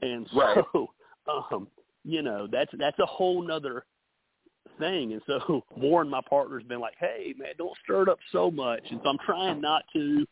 [0.00, 0.64] And so, Right.
[1.52, 1.68] um,
[2.04, 3.84] you know, that's that's a whole nother
[4.78, 5.12] thing.
[5.12, 8.82] And so Warren, my partner's been like, "Hey, man, don't stir it up so much."
[8.90, 10.26] And so I'm trying not to,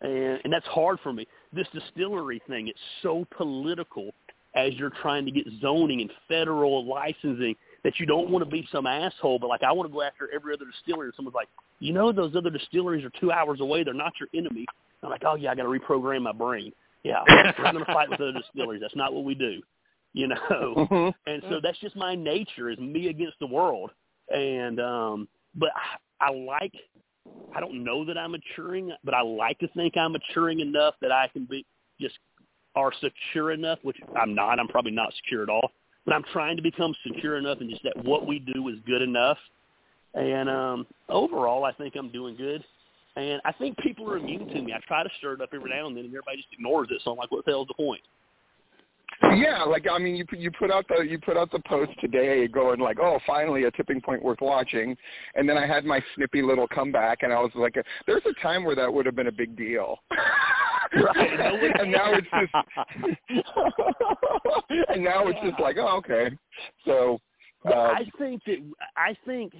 [0.00, 1.26] and and that's hard for me.
[1.52, 4.10] This distillery thing, it's so political
[4.54, 8.66] as you're trying to get zoning and federal licensing that you don't want to be
[8.72, 9.38] some asshole.
[9.38, 11.08] But like, I want to go after every other distillery.
[11.08, 11.48] And someone's like,
[11.80, 13.84] "You know, those other distilleries are two hours away.
[13.84, 14.66] They're not your enemy."
[15.02, 16.72] I'm like, "Oh yeah, I got to reprogram my brain."
[17.04, 18.80] Yeah, we're going to fight with other distilleries.
[18.80, 19.62] That's not what we do,
[20.12, 20.88] you know.
[20.90, 21.14] Mhm.
[21.26, 23.90] And so that's just my nature is me against the world.
[24.34, 25.70] And um but
[26.20, 26.72] I, I like
[27.54, 31.12] I don't know that I'm maturing, but I like to think I'm maturing enough that
[31.12, 31.64] I can be
[32.00, 32.18] just
[32.74, 34.60] are secure enough, which I'm not.
[34.60, 35.72] I'm probably not secure at all.
[36.04, 39.02] But I'm trying to become secure enough and just that what we do is good
[39.02, 39.38] enough.
[40.14, 42.64] And um overall I think I'm doing good.
[43.16, 44.72] And I think people are immune to me.
[44.72, 47.00] I try to stir it up every now and then and everybody just ignores it.
[47.04, 48.02] So I'm like, what the hell's the point?
[49.34, 52.46] Yeah, like I mean, you you put out the you put out the post today,
[52.46, 54.96] going like, oh, finally a tipping point worth watching,
[55.34, 57.74] and then I had my snippy little comeback, and I was like,
[58.06, 59.98] there's a time where that would have been a big deal.
[60.94, 61.74] Right.
[61.80, 62.54] And now it's just,
[64.88, 66.30] and now it's just like, oh, okay.
[66.86, 67.18] So,
[67.66, 68.56] uh, I think that
[68.96, 69.52] I think,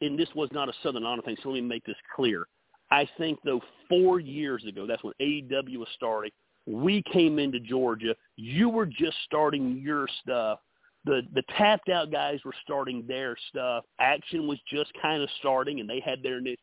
[0.00, 1.36] and this was not a Southern Honor thing.
[1.42, 2.46] So let me make this clear.
[2.90, 6.32] I think though four years ago, that's when AEW was starting.
[6.66, 8.14] We came into Georgia.
[8.36, 10.60] You were just starting your stuff.
[11.04, 13.84] The the tapped out guys were starting their stuff.
[13.98, 16.60] Action was just kind of starting, and they had their niche.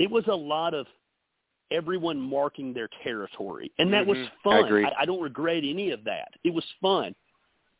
[0.00, 0.86] It was a lot of
[1.70, 4.26] everyone marking their territory, and that was Mhm.
[4.26, 4.64] I fun.
[4.64, 4.84] agree.
[4.84, 6.34] I, I don't regret any of that.
[6.42, 7.14] It was fun,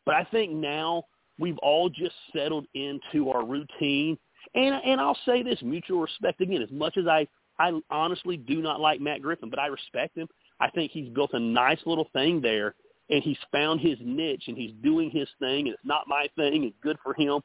[0.05, 1.03] but I think now
[1.37, 4.17] we've all just settled into our routine.
[4.55, 6.61] And and I'll say this, mutual respect again.
[6.61, 7.27] As much as I
[7.59, 10.29] I honestly do not like Matt Griffin, but I respect him.
[10.61, 12.75] I think he's built a nice little thing there,
[13.09, 16.63] and he's found his niche, and he's doing his thing, and it's not my thing.
[16.63, 17.41] It's good for him.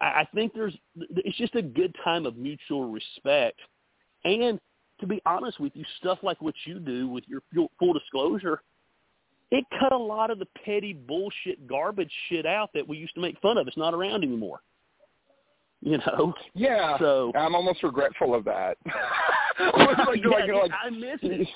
[0.00, 3.60] I, I think there's it's just a good time of mutual respect,
[4.24, 4.60] and
[5.00, 8.60] to be honest with you, stuff like what you do with your full, full disclosure,
[9.50, 13.20] it cut a lot of the petty bullshit garbage shit out that we used to
[13.20, 13.68] make fun of.
[13.68, 14.60] It's not around anymore.
[15.80, 16.34] You know.
[16.54, 18.76] yeah, So I'm almost regretful of that.
[19.60, 21.48] like, like, yeah, like, like, I miss it.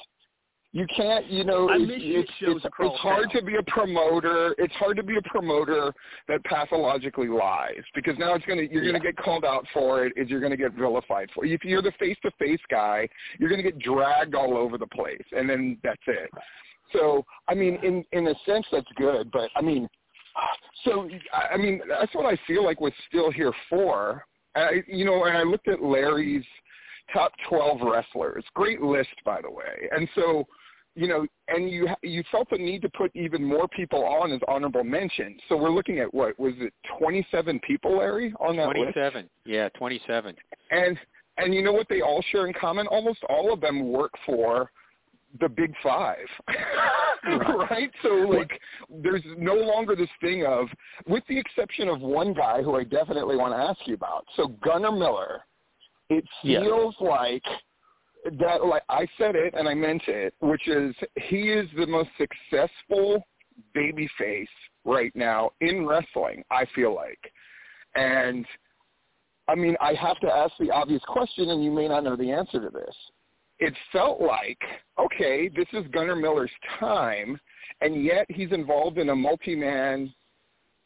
[0.75, 3.62] You can't, you know, I it's, miss it's, shows it's, it's hard to be a
[3.64, 4.55] promoter.
[4.57, 5.93] It's hard to be a promoter
[6.29, 8.93] that pathologically lies because now it's gonna you're Yeah.
[8.93, 10.14] gonna get called out for it.
[10.16, 11.53] Is you're gonna get vilified for it.
[11.53, 13.07] If you're the face to face guy,
[13.39, 16.31] you're gonna get dragged all over the place, and then that's it.
[16.93, 19.89] So I mean, in in a sense, that's good, but I mean,
[20.85, 24.25] so I I mean, that's what I feel like was still here for.
[24.55, 26.45] I, you know, and I looked at Larry's
[27.12, 28.45] top 12 wrestlers.
[28.55, 29.89] Great list, by the way.
[29.91, 30.47] And so,
[30.95, 34.40] you know, and you you felt the need to put even more people on as
[34.49, 35.40] honorable mentions.
[35.49, 38.95] So we're looking at what was it, 27 people, Larry, on that list.
[38.95, 39.28] 27.
[39.47, 40.34] Yeah, 27.
[40.70, 40.99] And
[41.38, 42.86] and you know what they all share in common?
[42.88, 44.70] Almost all of them work for
[45.40, 46.26] the Big Five,
[47.70, 47.90] right?
[48.03, 48.61] So like,
[49.03, 50.66] there's no longer this thing of,
[51.07, 54.26] with the exception of one guy who I definitely want to ask you about.
[54.36, 55.40] So Gunner Miller,
[56.11, 56.61] it Yeah.
[56.61, 57.43] feels like
[58.25, 58.64] that.
[58.64, 63.27] Like I said it and I meant it, which is he is the most successful
[63.77, 64.47] babyface
[64.85, 66.43] right now in wrestling.
[66.51, 67.33] I feel like,
[67.95, 68.47] and
[69.49, 72.31] I mean, I have to ask the obvious question, and you may not know the
[72.31, 72.95] answer to this.
[73.59, 74.59] It felt like,
[74.99, 76.51] okay, this is Gunner Miller's
[76.81, 77.39] time,
[77.81, 80.12] and yet he's involved in a multi-man,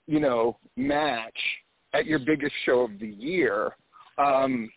[0.06, 1.38] you know, match
[1.94, 3.76] at your biggest show of the year.
[4.18, 4.70] Um,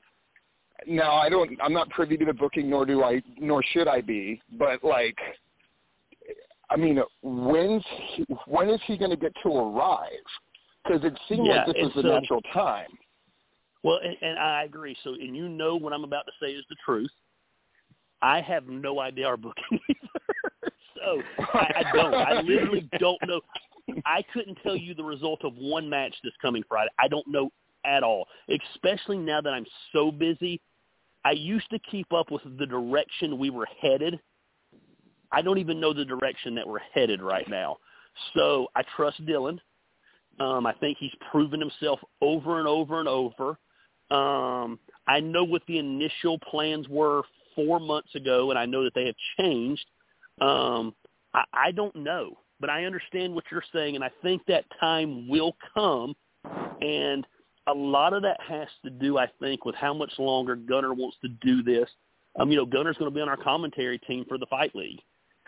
[0.87, 4.01] now, I don't, I'm not privy to the booking, nor do I, nor should I
[4.01, 5.17] be, but like,
[6.69, 7.83] I mean, when's
[8.15, 10.09] he, when is he going to get to arrive?
[10.83, 12.87] Because it seemed Yeah, like this was and the so- natural time.
[13.81, 14.95] Well, and, and I agree.
[15.05, 17.09] So, and you know what I'm about to say is the truth.
[18.21, 20.71] I have no idea our booking either.
[20.95, 21.21] so
[21.53, 22.13] I, I don't.
[22.13, 23.39] I literally don't know.
[24.05, 26.89] I couldn't tell you the result of one match this coming Friday.
[26.99, 27.51] I don't know
[27.85, 28.27] at all.
[28.75, 30.59] Especially now that I'm so busy
[31.25, 34.19] I used to keep up with the direction we were headed.
[35.31, 37.77] I don't even know the direction that we're headed right now.
[38.33, 39.59] So I trust Dylan.
[40.39, 43.57] Um, I think he's proven himself over and over and over.
[44.11, 47.23] Um, I know what the initial plans were
[47.55, 49.85] four months ago, and I know that they have changed.
[50.41, 50.95] Um,
[51.33, 55.27] I, I don't know, but I understand what you're saying, and I think that time
[55.27, 56.15] will come.
[56.81, 57.27] And
[57.69, 61.17] a lot of that has to do, I think, with how much longer Gunner wants
[61.21, 61.89] to do this.
[62.39, 64.99] Um, you know, Gunner's going to be on our commentary team for the Fight League,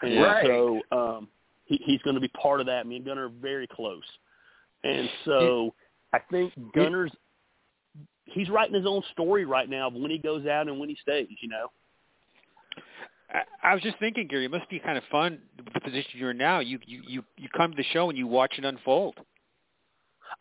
[0.02, 0.46] and Right.
[0.46, 1.28] so um,
[1.66, 2.88] he, he's going to be part of that.
[2.88, 4.04] Me and Gunner are very close,
[4.84, 5.74] and so
[6.14, 7.12] I think Gunner's
[8.26, 10.98] he's writing his own story right now of when he goes out and when he
[11.02, 11.28] stays.
[11.42, 11.72] You know.
[13.34, 15.40] I, I was just thinking, Gary, it must be kind of fun
[15.74, 16.60] the position you're in now.
[16.60, 19.16] You you you you come to the show and you watch it unfold.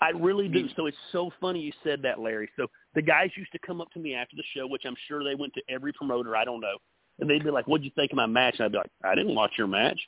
[0.01, 0.65] I really do.
[0.65, 0.77] Mm.
[0.77, 2.49] So it's so funny you said that, Larry.
[2.57, 5.25] So the guys used to come up to me after the show, which I'm sure
[5.25, 6.37] they went to every promoter.
[6.37, 6.77] I don't know,
[7.19, 9.15] and they'd be like, "What'd you think of my match?" And I'd be like, "I
[9.15, 10.01] didn't watch your match.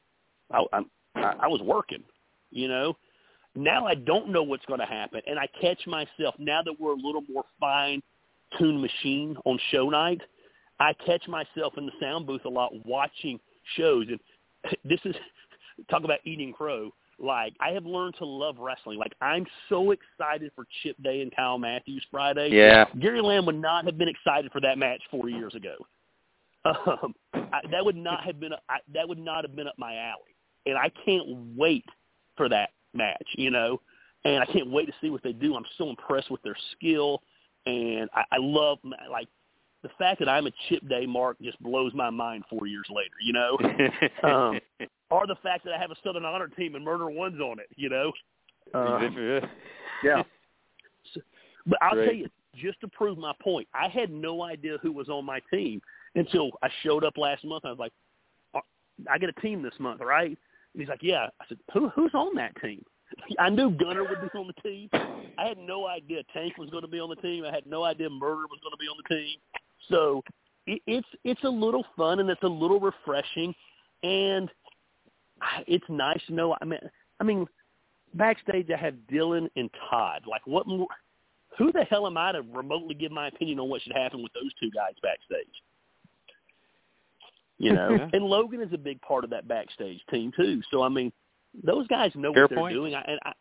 [0.51, 2.03] I I'm, I, I was working."
[2.51, 2.97] You know.
[3.55, 6.93] Now I don't know what's going to happen, and I catch myself now that we're
[6.93, 10.23] a little more fine-tuned machine on show night.
[10.81, 13.39] I catch myself in the sound booth a lot watching
[13.77, 14.19] shows, and
[14.85, 15.15] this is
[15.91, 16.91] talk about eating crow.
[17.19, 18.99] Like I have learned to love wrestling.
[18.99, 22.49] Like I'm so excited for Chip Day and Kyle Matthews Friday.
[22.51, 22.87] Yeah.
[23.01, 25.75] Gary Lamb would not have been excited for that match four years ago.
[26.65, 29.97] Um, I, that would not have been I, that would not have been up my
[29.97, 31.85] alley, and I can't wait
[32.37, 33.27] for that match.
[33.35, 33.81] You know,
[34.25, 35.57] and I can't wait to see what they do.
[35.57, 37.21] I'm so impressed with their skill,
[37.67, 38.79] and I, I love
[39.11, 39.27] like
[39.83, 43.15] the fact that I'm a Chip Day mark just blows my mind four years later.
[43.21, 43.59] You know,
[44.23, 44.61] um,
[45.11, 47.69] or the fact that I have a Southern Honor team and Murder One's on it.
[47.77, 48.13] You know,
[48.75, 49.41] um,
[50.05, 50.23] Yeah.
[51.67, 52.05] but I'll Great.
[52.07, 55.41] tell you, just to prove my point, I had no idea who was on my
[55.53, 55.81] team
[56.15, 57.65] until I showed up last month.
[57.65, 57.93] I was like,
[58.55, 58.61] "Uh,
[59.11, 60.37] I get a team this month, right?
[60.75, 61.29] And he's like, yeah.
[61.41, 62.85] I said, who who's on that team?
[63.39, 64.89] I knew Gunner would be on the team.
[64.93, 67.45] I had no idea Tank was going to be on the team.
[67.45, 69.37] I had no idea Murder was going to be on the team.
[69.91, 70.23] So
[70.67, 73.55] it, it's it's a little fun and it's a little refreshing,
[74.03, 74.51] and
[75.67, 76.57] it's nice to know.
[76.61, 76.81] I mean,
[77.21, 77.47] I mean,
[78.15, 80.23] backstage I have Dylan and Todd.
[80.29, 80.87] Like, what more?
[81.59, 84.33] Who the hell am I to remotely give my opinion on what should happen with
[84.33, 85.53] those two guys backstage?
[87.59, 88.09] You know, Yeah.
[88.13, 90.63] and Logan is a big part of that backstage team too.
[90.71, 91.13] So I mean,
[91.63, 92.75] those guys know Fair what they're point.
[92.75, 92.95] doing.
[92.95, 93.33] I, and I,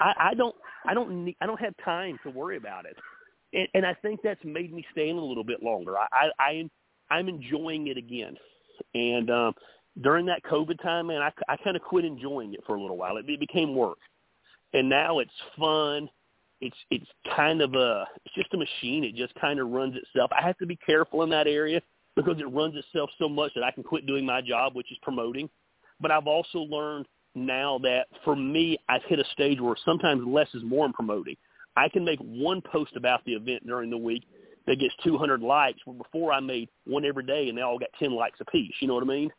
[0.00, 2.96] I, I don't, I don't, need, I don't have time to worry about it.
[3.52, 5.96] And, and I think that's made me stay in a little bit longer.
[5.98, 6.70] I, I, I
[7.10, 8.36] I'm enjoying it again.
[8.94, 9.54] And um,
[10.00, 12.96] during that COVID time, man, I, I kind of quit enjoying it for a little
[12.96, 13.18] while.
[13.18, 13.98] It, it became work,
[14.72, 16.08] and now it's fun.
[16.60, 19.04] It's it's kind of a it's just a machine.
[19.04, 20.30] It just kind of runs itself.
[20.32, 21.82] I have to be careful in that area
[22.16, 24.98] because it runs itself so much that I can quit doing my job, which is
[25.02, 25.48] promoting.
[26.00, 30.48] But I've also learned now that for me, I've hit a stage where sometimes less
[30.54, 31.36] is more in promoting.
[31.76, 34.24] I can make one post about the event during the week
[34.66, 37.88] that gets 200 likes, where before I made one every day and they all got
[37.98, 38.74] 10 likes apiece.
[38.80, 39.32] You know what I mean?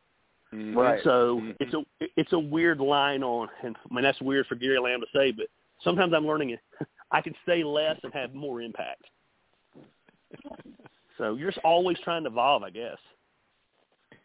[0.53, 0.75] Mhm.
[0.75, 1.03] Right.
[1.03, 1.55] So Mhm.
[1.59, 5.01] it's a it's a weird line on, and I mean that's weird for Gary Lamb
[5.01, 5.47] to say, but
[5.81, 6.59] sometimes I'm learning it.
[7.11, 9.03] I can say less and have more impact.
[11.17, 12.97] So you're just always trying to evolve, I guess.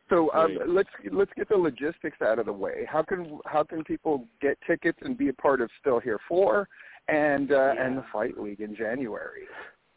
[0.08, 2.86] So um, let's let's get the logistics out of the way.
[2.90, 6.68] How can how can people get tickets and be a part of Still Here Four
[7.08, 9.42] and uh, and the Fight League in January?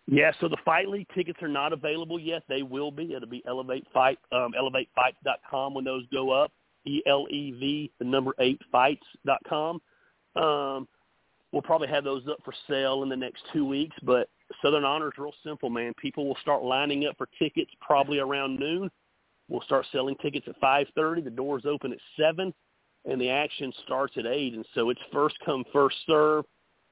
[0.07, 2.43] Yeah, so the Fight League tickets are not available yet.
[2.49, 3.14] They will be.
[3.14, 6.51] It'll be Elev8 Fight, um, Elev8Fights.com when those go up.
[6.86, 9.82] E L E V, the number eight fights Fights.com.
[10.36, 10.88] Um,
[11.51, 13.95] we'll probably have those up for sale in the next two weeks.
[14.03, 14.30] But
[14.64, 15.93] Southern Honor is real simple, man.
[16.01, 18.89] People will start lining up for tickets probably around noon.
[19.47, 21.24] We'll start selling tickets at 5:30.
[21.24, 22.53] The doors open at seven,
[23.05, 24.53] and the action starts at eight.
[24.53, 26.45] And so it's first come, first serve.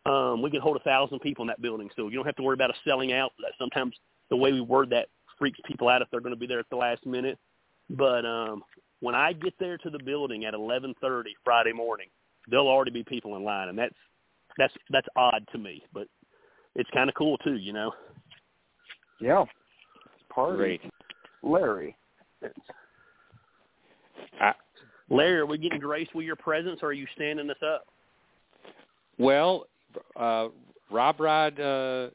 [0.09, 2.43] Um, we can hold a thousand people in that building, so you don't have to
[2.43, 3.31] worry about us selling out.
[3.59, 3.95] Sometimes
[4.29, 5.07] the way we word that
[5.37, 7.37] freaks people out if they're going to be there at the last minute.
[7.91, 8.63] But um,
[9.01, 12.07] when I get there to the building at 11:30 Friday morning,
[12.49, 13.95] there'll already be people in line, and that's
[14.57, 16.07] that's that's odd to me, but
[16.75, 17.91] it's kind of cool too, you know.
[19.21, 19.45] Yeah.
[20.33, 20.57] Party.
[20.57, 20.81] Great.
[21.43, 21.95] Larry.
[24.41, 24.53] I,
[25.09, 27.85] Larry, are we getting graced with your presence, or are you standing us up?
[29.17, 29.65] Well,
[30.15, 30.47] uh,
[30.91, 32.09] Rob Rod uh,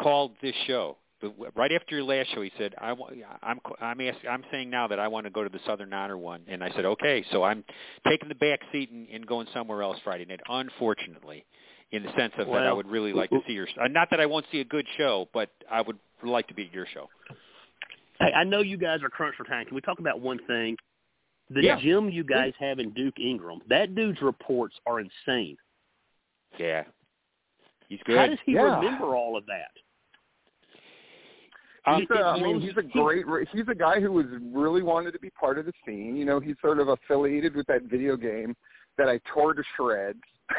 [0.00, 0.96] called this show
[1.54, 2.42] right after your last show.
[2.42, 2.94] He said, I,
[3.42, 6.18] "I'm I'm ask, I'm saying now that I want to go to the Southern Honor
[6.18, 7.64] one," and I said, "Okay." So I'm
[8.06, 10.40] taking the back seat and, and going somewhere else Friday night.
[10.48, 11.44] Unfortunately,
[11.92, 13.68] in the sense of that, I would really like to see your.
[13.80, 16.66] Uh, not that I won't see a good show, but I would like to be
[16.66, 17.08] at your show.
[18.20, 19.66] Hey, I know you guys are crunched for time.
[19.66, 20.76] Can we talk about one thing?
[21.50, 21.78] The Yeah.
[21.80, 25.56] gym you guys have in Duke Ingram, that dude's reports are insane.
[26.58, 26.84] Yeah.
[27.88, 28.78] He's How does he Yeah.
[28.78, 29.70] remember all of that?
[31.86, 33.26] Um, He's a, I mean, he's a great.
[33.52, 36.16] He's a guy who was really wanted to be part of the scene.
[36.16, 38.56] You know, he's sort of affiliated with that video game
[38.96, 40.20] that I tore to shreds.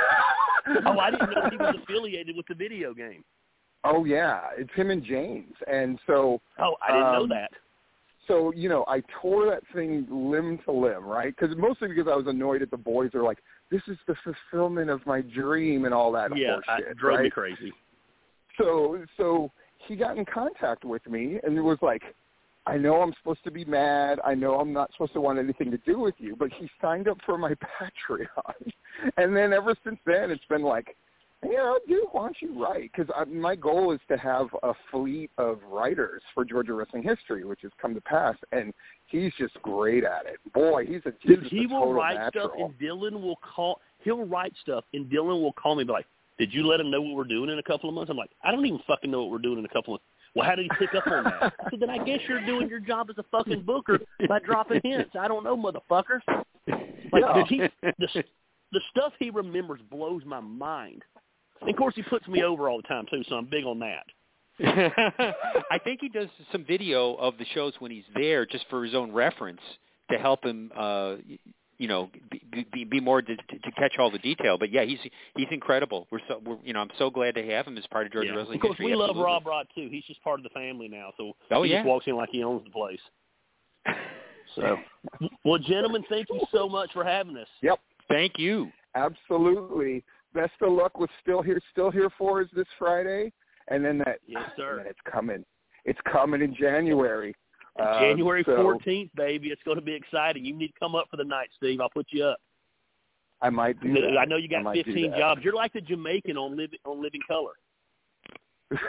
[0.88, 3.23] Oh, I didn't know he was affiliated with the video game.
[3.84, 7.51] Oh yeah, it's him and James, and so Oh, I didn't know Um, that.
[8.28, 11.36] so you know I tore that thing limb to limb, right?
[11.39, 13.38] Because mostly because I was annoyed at the boys are like,
[13.72, 17.24] this is the fulfillment of my dream and all that Yeah, horseshit, drove right?
[17.26, 17.74] me crazy.
[18.57, 19.51] so so
[19.88, 22.01] he got in contact with me and it was like
[22.68, 24.20] I know I'm supposed to be mad.
[24.26, 27.07] I know I'm not supposed to want anything to do with you, but he signed
[27.07, 28.72] up for my Patreon.
[29.18, 30.95] And then ever since then, it's been like,
[31.49, 32.91] yeah, dude, why don't you write?
[32.95, 37.59] Because my goal is to have a fleet of writers for Georgia wrestling history, which
[37.61, 38.35] has come to pass.
[38.51, 38.73] And
[39.07, 40.37] he's just great at it.
[40.53, 42.49] Boy, he's a Dude, he a will write natural.
[42.49, 43.79] stuff, and Dylan will call.
[44.03, 46.05] He'll write stuff, and Dylan will call me and be like,
[46.37, 48.31] "Did you let him know what we're doing in a couple of months?" I'm like,
[48.43, 50.01] "I don't even fucking know what we're doing in a couple of."
[50.35, 51.53] Well, how did he pick up on that?
[51.65, 54.81] I said, "Then I guess you're doing your job as a fucking booker by dropping
[54.83, 55.11] hints.
[55.19, 56.19] I don't know, motherfucker."
[57.11, 57.43] Like Yeah.
[57.47, 57.57] he,
[57.99, 58.23] the
[58.71, 61.03] the stuff he remembers blows my mind.
[61.62, 63.80] And of course, he puts me over all the time too, so I'm big on
[63.80, 64.06] that.
[65.70, 68.95] I think he does some video of the shows when he's there, just for his
[68.95, 69.60] own reference,
[70.12, 71.16] to help him, uh,
[71.78, 74.58] you know, be, be, be more to, to catch all the detail.
[74.58, 74.99] But yeah, he's
[75.36, 76.08] he's incredible.
[76.10, 78.30] We're so, we're, you know, I'm so glad to have him as part of Georgia
[78.30, 78.38] Yeah.
[78.38, 78.86] Wrestling Of course, history.
[78.91, 79.89] we love Rob Rod too.
[79.91, 81.80] He's just part of the family now, so Oh, he yeah.
[81.80, 82.99] just walks in like he owns the place.
[84.56, 84.78] So,
[85.43, 87.47] well, gentlemen, thank you so much for having us.
[87.62, 87.78] Yep.
[88.08, 88.72] Thank you.
[88.95, 90.01] Absolutely.
[90.36, 91.59] Best of luck with still here.
[91.71, 93.31] Still here for is this Friday,
[93.69, 94.19] and then that.
[94.27, 94.83] Yes, sir.
[94.86, 95.45] it's coming.
[95.86, 97.33] It's coming in January.
[97.79, 99.47] Uh, January so fourteenth, baby.
[99.47, 100.43] It's going to be exciting.
[100.43, 101.79] You need to come up for the night, Steve.
[101.79, 102.38] I'll put you up.
[103.41, 103.93] I might do.
[103.93, 104.17] That.
[104.19, 105.41] I know you got fifteen jobs.
[105.41, 107.53] You're like the Jamaican on Living on Living Color.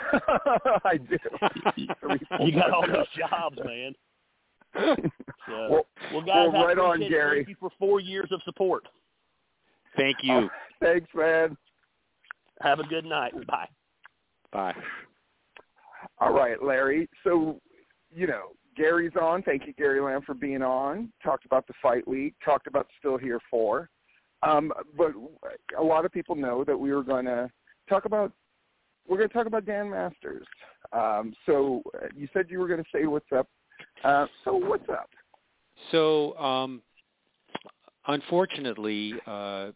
[0.83, 1.17] I do.
[2.41, 3.93] You got all those jobs, man.
[5.47, 6.99] So, Well, well, guys, well, right on.
[7.07, 7.37] Gary.
[7.37, 8.85] Thank you for four years of support.
[9.97, 10.49] Thank you.
[10.81, 11.57] Thanks, man.
[12.61, 13.33] Have a good night.
[13.47, 13.67] Bye.
[14.51, 14.75] Bye.
[16.19, 17.09] All right, Larry.
[17.23, 17.59] So,
[18.15, 19.43] you know, Gary's on.
[19.43, 21.11] Thank you, Gary Lamb, for being on.
[21.23, 22.35] Talked about the fight week.
[22.43, 23.89] Talked about Still Here Four.
[24.43, 25.11] Um, but
[25.77, 27.49] a lot of people know that we were going to
[27.89, 28.31] talk about.
[29.07, 30.45] We're going to talk about Dan Masters.
[30.93, 33.47] Um, so uh, you said you were going to say what's up.
[34.03, 35.09] Uh, so what's up?
[35.91, 36.81] So, um,
[38.07, 39.71] unfortunately, uh,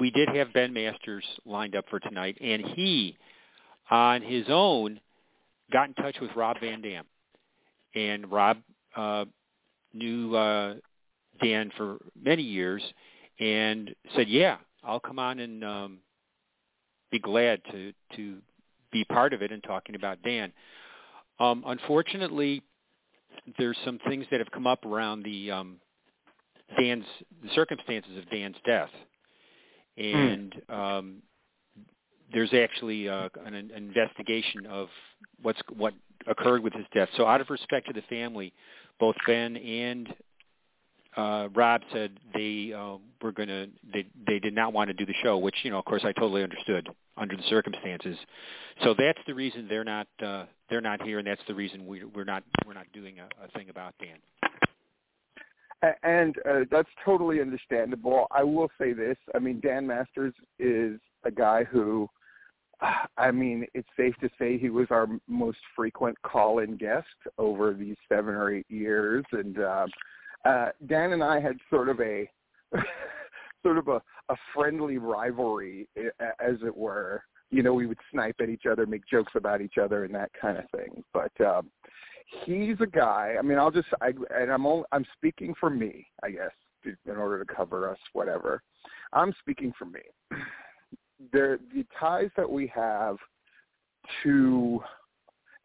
[0.00, 3.16] we did have Ben Masters lined up for tonight, and he,
[3.90, 4.98] on his own,
[5.72, 7.04] got in touch with Rob Van Dam,
[7.94, 8.58] and Rob
[8.96, 9.26] uh,
[9.92, 10.74] knew uh,
[11.42, 12.82] Dan for many years,
[13.38, 15.98] and said, "Yeah, I'll come on and um,
[17.10, 18.38] be glad to to
[18.90, 20.52] be part of it and talking about Dan."
[21.38, 22.62] Um, unfortunately,
[23.58, 25.76] there's some things that have come up around the um,
[26.78, 27.04] Dan's
[27.42, 28.90] the circumstances of Dan's death,
[29.96, 31.22] and um,
[32.32, 34.88] there's actually uh, an, an investigation of
[35.42, 35.94] what's what
[36.26, 37.08] occurred with his death.
[37.16, 38.52] So, out of respect to the family,
[38.98, 40.14] both Ben and
[41.16, 45.04] uh, Rob said they uh, were going to they they did not want to do
[45.04, 48.16] the show, which you know, of course, I totally understood under the circumstances.
[48.84, 52.06] So that's the reason they're not uh, they're not here, and that's the reason we're
[52.08, 54.18] we're not we're not doing a, a thing about Dan.
[56.02, 58.26] And uh, that's totally understandable.
[58.30, 59.16] I will say this.
[59.34, 62.06] I mean, Dan Masters is a guy who,
[62.82, 67.06] uh, I mean, it's safe to say he was our most frequent call-in guest
[67.38, 69.24] over these seven or eight years.
[69.32, 69.86] And uh,
[70.44, 72.30] uh, Dan and I had sort of a,
[73.62, 77.22] sort of a, a friendly rivalry, as it were.
[77.50, 80.30] You know, we would snipe at each other, make jokes about each other, and that
[80.40, 81.02] kind of thing.
[81.12, 81.70] But um,
[82.44, 83.34] he's a guy.
[83.38, 86.50] I mean, I'll just I and I'm only, I'm speaking for me, I guess,
[86.84, 88.62] in order to cover us, whatever.
[89.12, 90.00] I'm speaking for me.
[91.32, 93.16] There, the ties that we have
[94.22, 94.80] to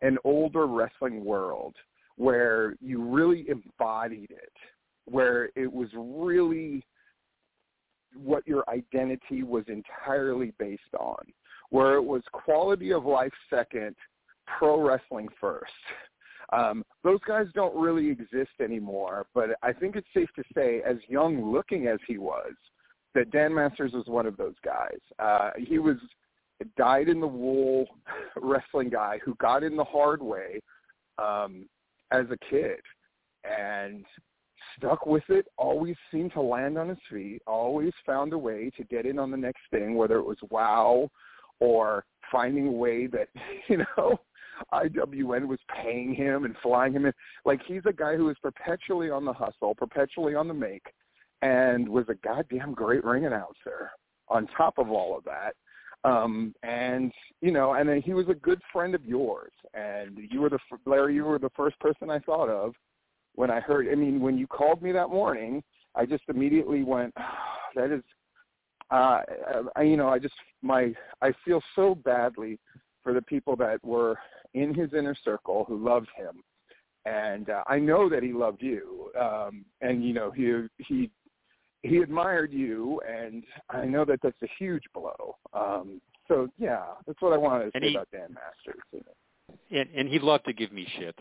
[0.01, 1.75] an older wrestling world
[2.17, 4.53] where you really embodied it,
[5.05, 6.83] where it was really
[8.15, 11.23] what your identity was entirely based on,
[11.69, 13.95] where it was quality of life second,
[14.45, 15.71] pro wrestling first.
[16.51, 20.97] Um, those guys don't really exist anymore, but I think it's safe to say, as
[21.07, 22.53] young looking as he was,
[23.13, 24.99] that Dan Masters was one of those guys.
[25.19, 25.97] Uh, he was
[26.61, 27.85] a dyed in the wool
[28.41, 30.59] wrestling guy who got in the hard way
[31.17, 31.67] um,
[32.11, 32.79] as a kid,
[33.43, 34.05] and
[34.77, 35.47] stuck with it.
[35.57, 37.41] Always seemed to land on his feet.
[37.47, 41.09] Always found a way to get in on the next thing, whether it was wow
[41.59, 43.29] or finding a way that
[43.69, 44.19] you know
[44.73, 47.13] IWN was paying him and flying him in.
[47.45, 50.85] Like he's a guy who is perpetually on the hustle, perpetually on the make,
[51.41, 53.91] and was a goddamn great ring announcer.
[54.27, 55.53] On top of all of that,
[56.05, 60.41] um, and you know, and then he was a good friend of yours, and you
[60.41, 61.15] were the Larry.
[61.15, 62.73] You were the first person I thought of
[63.33, 63.87] when I heard.
[63.91, 65.63] I mean, when you called me that morning,
[65.95, 67.23] I just immediately went, oh,
[67.75, 68.03] "That is."
[68.91, 69.21] Uh,
[69.75, 70.93] I, you know, I just my
[71.23, 72.59] I feel so badly
[73.03, 74.15] for the people that were
[74.55, 76.41] in his inner circle who loved him,
[77.05, 81.11] and uh, I know that he loved you, um, and you know he he
[81.83, 85.35] he admired you, and I know that that's a huge blow.
[85.53, 88.81] Um, so yeah, that's what I wanted to and say he, about Dan Masters.
[88.91, 89.79] You know.
[89.79, 91.17] And and he loved to give me shit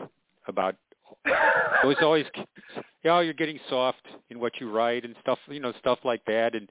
[0.47, 0.75] about.
[1.25, 5.59] it was always, you know, you're getting soft in what you write and stuff, you
[5.59, 6.55] know, stuff like that.
[6.55, 6.67] And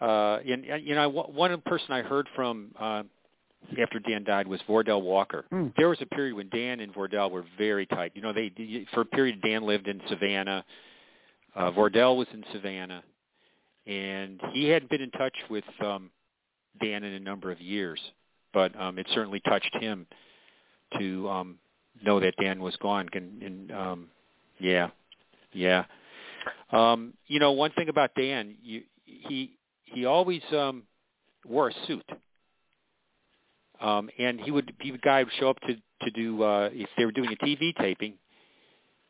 [0.00, 3.02] uh, and you know, one person I heard from uh,
[3.80, 5.44] after Dan died was Vordell Walker.
[5.52, 5.72] Mm.
[5.76, 8.12] There was a period when Dan and Vordell were very tight.
[8.14, 8.52] You know, they
[8.94, 10.64] for a period Dan lived in Savannah.
[11.54, 13.02] Uh, Vordell was in Savannah,
[13.86, 16.10] and he hadn't been in touch with um,
[16.80, 18.00] Dan in a number of years,
[18.52, 20.06] but um, it certainly touched him
[20.98, 21.58] to um,
[22.02, 23.08] know that Dan was gone.
[23.12, 24.08] And, and um,
[24.58, 24.88] yeah,
[25.52, 25.84] yeah.
[26.70, 29.52] Um, you know, one thing about Dan, you, he
[29.84, 30.84] he always um,
[31.46, 32.04] wore a suit
[33.80, 36.88] um, and he would be the guy would show up to to do uh, if
[36.96, 38.14] they were doing a TV taping.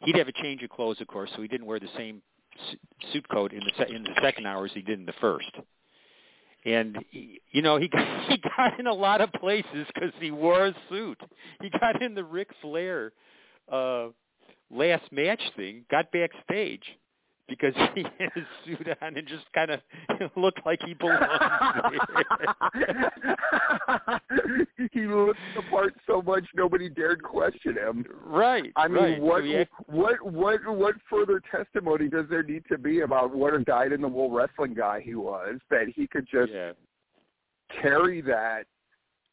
[0.01, 2.23] He'd have a change of clothes, of course, so he didn't wear the same
[3.13, 5.51] suit coat in the se- in the second hour as he did in the first.
[6.65, 10.31] And he, you know he got, he got in a lot of places because he
[10.31, 11.21] wore a suit.
[11.61, 13.13] He got in the Ric Flair
[13.71, 14.09] uh,
[14.71, 16.85] last match thing, got backstage,
[17.49, 19.81] because he had his suit on and just kind of
[20.37, 21.23] looked like he belonged
[24.93, 28.05] he looked the part so much nobody dared question him.
[28.25, 28.73] Right.
[28.77, 29.21] I mean, right.
[29.21, 33.55] what so had, what what what further testimony does there need to be about what
[33.55, 36.73] a dyed in the wool wrestling guy he was that he could just yeah.
[37.83, 38.65] carry that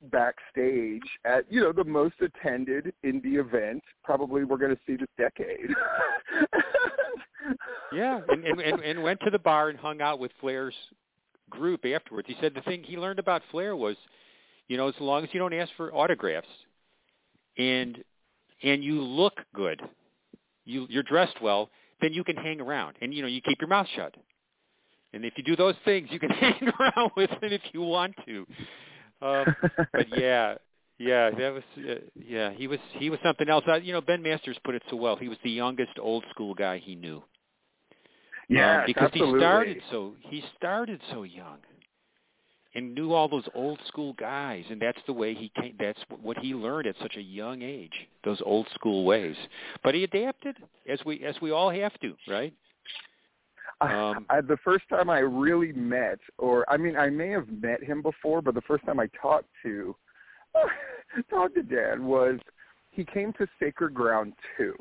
[0.05, 5.07] backstage at you know the most attended indie event probably we're going to see this
[5.17, 5.69] decade.
[7.93, 10.75] yeah, and, and and and went to the bar and hung out with Flair's
[11.49, 12.27] group afterwards.
[12.27, 13.95] He said the thing he learned about Flair was,
[14.67, 16.47] you know, as long as you don't ask for autographs,
[17.57, 18.03] and
[18.63, 19.81] and you look good,
[20.65, 21.69] you you're dressed well,
[22.01, 24.15] then you can hang around, and you know you keep your mouth shut.
[25.13, 28.15] And if you do those things, you can hang around with him if you want
[28.25, 28.45] to.
[29.21, 29.55] Um,
[29.93, 30.55] but yeah,
[30.97, 32.51] yeah, that was uh, yeah.
[32.51, 33.63] He was he was something else.
[33.67, 35.15] I, you know, Ben Masters put it so well.
[35.15, 37.21] He was the youngest old school guy he knew.
[38.47, 39.39] Yeah, um, because absolutely.
[39.39, 41.57] he started so he started so young,
[42.75, 45.75] and knew all those old school guys, and that's the way he came.
[45.79, 47.93] That's what he learned at such a young age.
[48.23, 49.35] Those old school ways,
[49.83, 50.55] but he adapted
[50.87, 52.53] as we as we all have to, right?
[53.81, 57.83] Um, I, the first time I really met, or I mean, I may have met
[57.83, 59.95] him before, but the first time I talked to
[61.29, 62.39] talked to Dan was
[62.91, 64.75] he came to Sacred Ground too,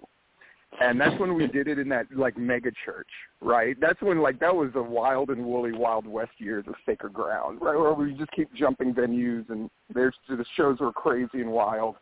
[0.81, 3.09] and that's when we did it in that like mega church,
[3.41, 3.77] right?
[3.81, 7.59] That's when like that was the wild and woolly Wild West years of Sacred Ground,
[7.61, 7.77] right?
[7.77, 11.97] Where we just keep jumping venues, and there's the shows were crazy and wild,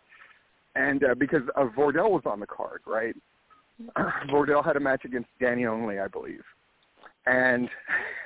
[0.74, 3.14] and uh, because uh, Vordell was on the card, right?
[4.28, 6.45] Vordell had a match against Danny Only, I believe
[7.27, 7.68] and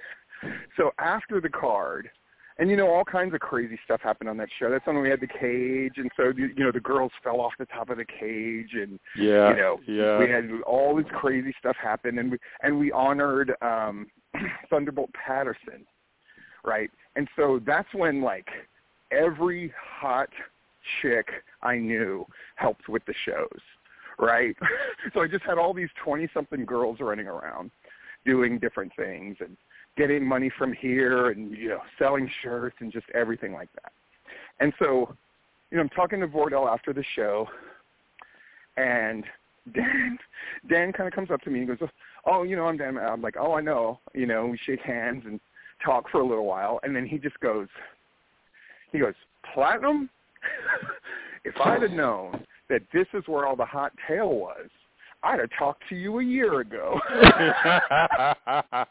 [0.77, 2.11] so after the card,
[2.59, 4.71] and you know all kinds of crazy stuff happened on that show.
[4.71, 7.67] That's when we had the cage, and so you know the girls fell off the
[7.67, 10.19] top of the cage, and yeah, you know yeah.
[10.19, 14.07] we had all this crazy stuff happen, and we and we honored um
[14.71, 15.87] Thunderbolt Patterson,
[16.65, 16.91] right?
[17.15, 18.49] And so that's when like
[19.11, 20.31] every hot
[21.03, 21.29] chick
[21.63, 23.61] I knew helped with the shows,
[24.19, 24.57] right?
[25.15, 27.71] so I just had all these twenty something girls running around
[28.27, 29.57] doing different things and
[29.97, 33.93] getting money from here and you know selling shirts and just everything like that.
[34.61, 35.15] And so,
[35.71, 37.49] you know, I'm talking to Vordell after the show,
[38.77, 39.25] and
[39.75, 40.19] Dan
[40.69, 41.89] Dan kind of comes up to me and goes,
[42.25, 45.23] "Oh, you know, I'm Dan." I'm like, "Oh, I know." You know, we shake hands
[45.27, 45.41] and
[45.85, 47.69] talk for a little while, and then he just goes,
[48.93, 49.15] he goes,
[49.55, 50.11] "Platinum."
[51.45, 54.69] if I'd have known that this is where all the hot tail was,
[55.23, 57.01] I'd have talked to you a year ago.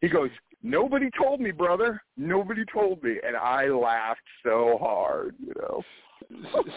[0.00, 0.30] he goes,
[0.62, 2.02] nobody told me, brother.
[2.16, 5.82] Nobody told me, and I laughed so hard, you know.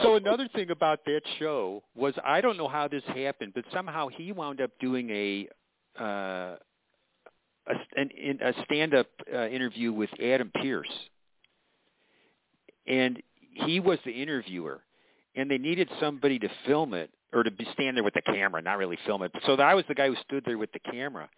[0.02, 4.08] so another thing about that show was I don't know how this happened, but somehow
[4.10, 5.48] he wound up doing a
[6.00, 6.56] uh,
[7.68, 10.90] a, an, a stand-up uh, interview with Adam Pearce,
[12.88, 13.22] and
[13.54, 14.82] he was the interviewer,
[15.36, 18.62] and they needed somebody to film it or to be stand there with the camera,
[18.62, 19.32] not really film it.
[19.46, 21.30] So I was the guy who stood there with the camera,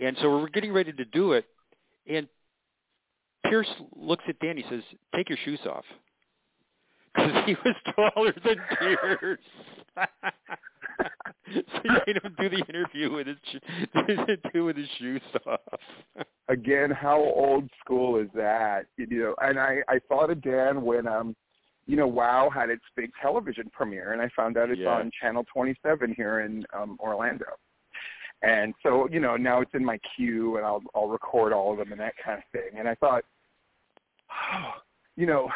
[0.00, 1.44] and so we're getting ready to do it,
[2.08, 2.28] and
[3.44, 4.56] Pearce looks at Dan.
[4.56, 4.82] He says,
[5.14, 5.84] "Take your shoes off,"
[7.14, 9.38] because he was taller than Pearce.
[10.98, 13.36] so he made him do the interview with his
[14.52, 15.60] do with his shoes off.
[16.48, 18.86] Again, how old school is that?
[18.96, 21.36] You know, and I I thought of Dan when um
[21.86, 24.96] you know, WoW had its big television premiere, and I found out it's Yeah.
[24.96, 27.46] on Channel 27 here in um, Orlando.
[28.42, 31.78] And so, you know, now it's in my queue, and I'll I'll record all of
[31.78, 32.78] them and that kind of thing.
[32.78, 33.24] And I thought,
[35.16, 35.48] you know,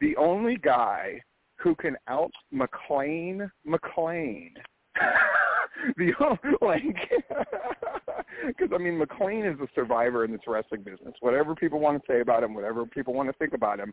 [0.00, 1.22] the only guy
[1.56, 4.52] who can out McLane McLane.
[5.96, 6.12] the
[6.60, 6.82] like,
[8.46, 11.14] because I mean, McLane is a survivor in this wrestling business.
[11.20, 13.92] Whatever people want to say about him, whatever people want to think about him,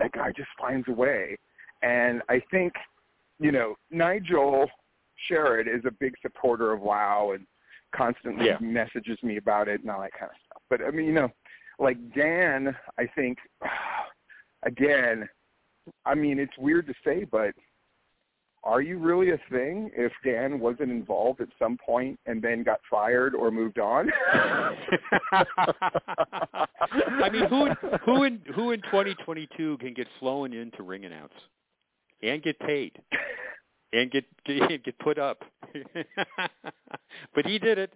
[0.00, 1.36] that guy just finds a way.
[1.82, 2.72] And I think,
[3.38, 4.68] you know, Nigel
[5.30, 7.46] Sherrod is a big supporter of WoW and
[7.94, 8.58] constantly Yeah.
[8.60, 10.62] messages me about it and all that kind of stuff.
[10.68, 11.30] But I mean, you know,
[11.78, 13.38] like Dan, I think,
[14.64, 15.28] again,
[16.04, 17.54] I mean, it's weird to say, but
[18.62, 22.80] are you really a thing if Dan wasn't involved at some point and then got
[22.90, 24.10] fired or moved on?
[25.32, 31.32] I mean, who in, who in who in 2022 can get flown into ring announce
[32.22, 33.00] and get paid
[33.94, 35.42] and get get, get put up?
[37.34, 37.94] but he did it.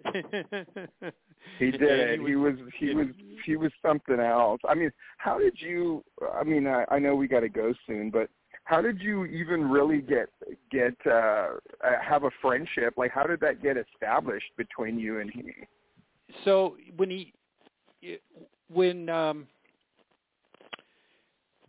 [1.59, 2.21] He did it.
[2.21, 3.09] He was he was
[3.45, 4.61] he was something else.
[4.67, 6.03] I mean, how did you?
[6.35, 8.31] I mean, I, I know we got to go soon, but
[8.65, 10.29] how did you even really get
[10.71, 11.57] get uh, uh
[12.03, 12.95] have a friendship?
[12.97, 15.53] Like, how did that get established between you and he?
[16.45, 17.33] so when he
[18.73, 19.47] when um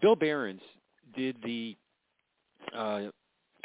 [0.02, 0.62] Bill Behrens
[1.16, 1.76] did the
[2.76, 3.04] uh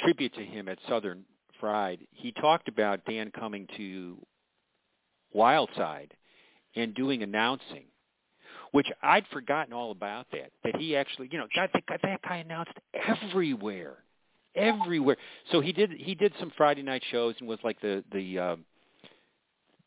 [0.01, 1.25] tribute to him at Southern
[1.59, 4.17] Fried, he talked about Dan coming to
[5.35, 6.11] Wildside
[6.75, 7.85] and doing announcing,
[8.73, 10.51] which I'd forgotten all about that.
[10.65, 13.99] That he actually, you know, God, that, that guy announced everywhere,
[14.55, 15.17] everywhere.
[15.51, 18.65] So he did he did some Friday night shows and was like the the um,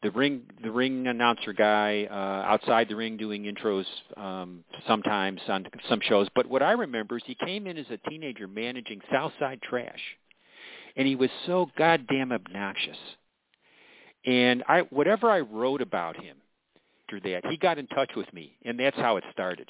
[0.02, 2.14] the ring the ring announcer guy uh,
[2.52, 3.86] outside the ring doing intros
[4.18, 6.28] um, sometimes on some shows.
[6.36, 10.02] But what I remember is he came in as a teenager managing Southside Trash,
[10.96, 12.98] and he was so goddamn obnoxious.
[14.26, 16.38] And I whatever I wrote about him
[17.14, 19.70] after that, he got in touch with me, and that's how it started.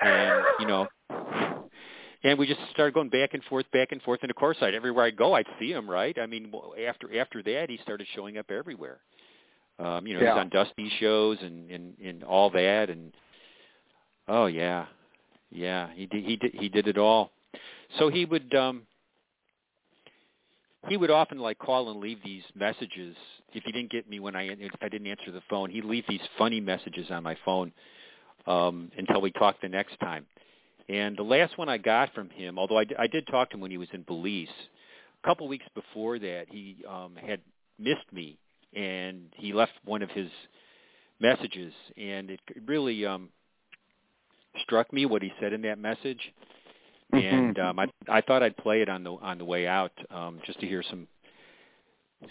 [0.00, 0.86] And you know,
[2.22, 4.20] and we just started going back and forth, back and forth.
[4.22, 5.88] And of course, I'd everywhere I go, I'd see him.
[5.88, 6.16] Right?
[6.18, 6.52] I mean,
[6.86, 8.98] after after that, he started showing up everywhere.
[9.78, 10.34] Um, you know, Yeah.
[10.34, 12.90] he's on Dusty shows and and and all that.
[12.90, 13.12] And
[14.28, 14.86] oh yeah,
[15.50, 17.32] yeah, he did he did he did it all.
[17.98, 18.82] So he would um
[20.88, 23.16] he would often like call and leave these messages
[23.52, 25.70] if he didn't get me when I if I didn't answer the phone.
[25.70, 27.72] He'd leave these funny messages on my phone
[28.46, 30.26] um, until we talked the next time.
[30.88, 33.60] And the last one I got from him, although I, I did talk to him
[33.60, 34.48] when he was in Belize,
[35.22, 37.40] a couple weeks before that, he um, had
[37.78, 38.38] missed me,
[38.74, 40.30] and he left one of his
[41.20, 43.30] messages, and it really um,
[44.62, 46.20] struck me what he said in that message.
[47.12, 50.40] And um, I, I thought I'd play it on the on the way out, um,
[50.44, 51.06] just to hear some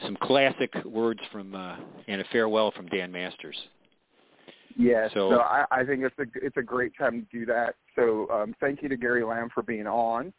[0.03, 1.77] some classic words from uh,
[2.07, 3.55] and a farewell from Dan Masters.
[4.77, 5.11] Yes.
[5.13, 7.75] So- So, I, I think it's a it's a great time to do that.
[7.95, 10.33] So um, thank you to Gary Lamb for being on.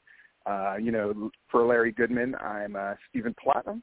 [0.44, 3.82] Uh, you know, for Larry Goodman, I'm uh, Stephen Platinum,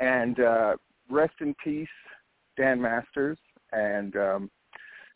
[0.00, 0.76] and uh,
[1.08, 1.86] rest in peace,
[2.56, 3.38] Dan Masters.
[3.72, 4.50] And um,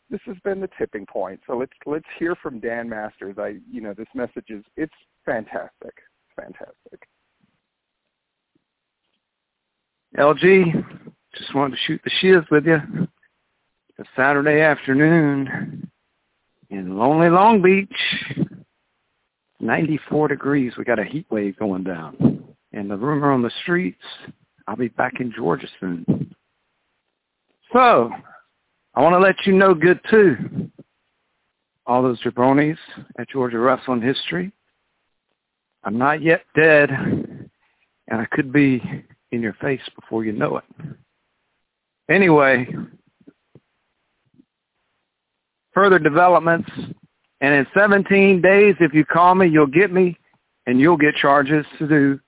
[0.09, 1.39] this has been the tipping point.
[1.47, 3.35] So let's let's hear from Dan Masters.
[3.37, 4.93] I you know this message is it's
[5.25, 5.93] fantastic,
[6.35, 7.07] fantastic.
[10.17, 12.79] LG, just wanted to shoot the shiz with you.
[13.99, 15.89] It's Saturday afternoon
[16.69, 18.47] in lonely Long Beach.
[19.59, 20.73] 94 degrees.
[20.77, 22.43] We got a heat wave going down.
[22.73, 24.03] And the rumor on the streets,
[24.67, 26.35] I'll be back in Georgia soon.
[27.73, 28.11] So,
[28.97, 30.71] I want to let you know good too.
[31.85, 32.79] All those jabronis
[33.19, 34.51] at Georgia Wrestling History.
[35.83, 37.51] I'm not yet dead, and
[38.09, 38.81] I could be
[39.31, 40.63] in your face before you know it.
[42.09, 42.67] Anyway,
[45.75, 46.71] further developments
[47.39, 50.17] And in 17 days, if you call me, you'll get me,
[50.65, 52.19] and you'll get charges to do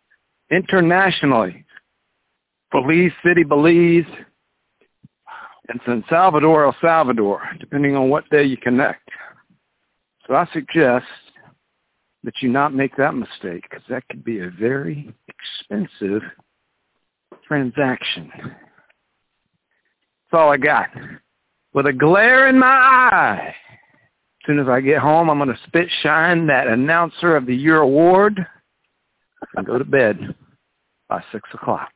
[0.52, 1.66] internationally.
[2.72, 4.06] Belize City, Belize,
[5.70, 9.08] and San Salvador, El Salvador, depending on what day you connect.
[10.28, 11.06] So I suggest
[12.24, 16.22] that you not make that mistake because that could be a very expensive
[17.48, 18.32] transaction.
[20.32, 20.90] That's all I got.
[21.74, 23.56] With a glare in my eye.
[24.42, 27.56] As soon as I get home, I'm going to spit shine that announcer of the
[27.56, 28.46] year award
[29.56, 30.36] and go to bed
[31.08, 31.92] by 6 o'clock.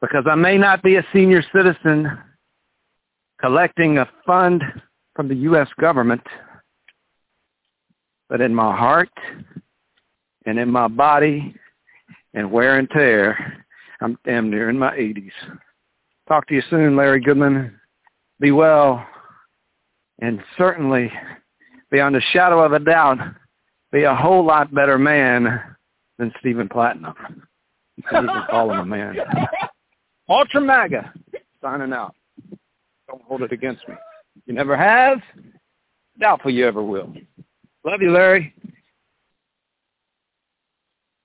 [0.00, 2.18] Because I may not be a senior citizen
[3.40, 4.62] collecting a fund
[5.14, 5.68] from the U.S.
[5.80, 6.22] government,
[8.28, 9.10] but in my heart
[10.46, 11.54] and in my body
[12.34, 13.64] and wear and tear,
[14.00, 15.30] I'm damn near in my 80s.
[16.28, 17.78] Talk to you soon, Larry Goodman.
[18.40, 19.06] Be well.
[20.20, 21.12] And certainly,
[21.90, 23.18] beyond a shadow of a doubt,
[23.92, 25.62] be a whole lot better man
[26.18, 27.14] than Stephen Platinum.
[27.96, 29.16] You can call him a man.
[30.28, 31.12] Ultra MAGA,
[31.62, 32.14] signing out.
[33.16, 33.94] Don't hold it against me.
[34.44, 35.22] You never have.
[36.20, 37.14] Doubtful you ever will.
[37.84, 38.54] Love you, Larry.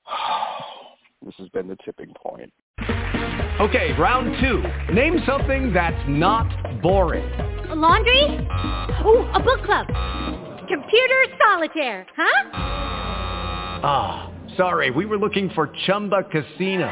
[1.24, 2.52] This has been the tipping point.
[3.60, 4.64] Okay, round two.
[4.92, 7.24] Name something that's not boring.
[7.70, 8.24] A laundry?
[9.06, 9.86] Ooh, a book club.
[10.68, 12.50] Computer solitaire, huh?
[13.84, 16.92] Ah, sorry, we were looking for Chumba Casino.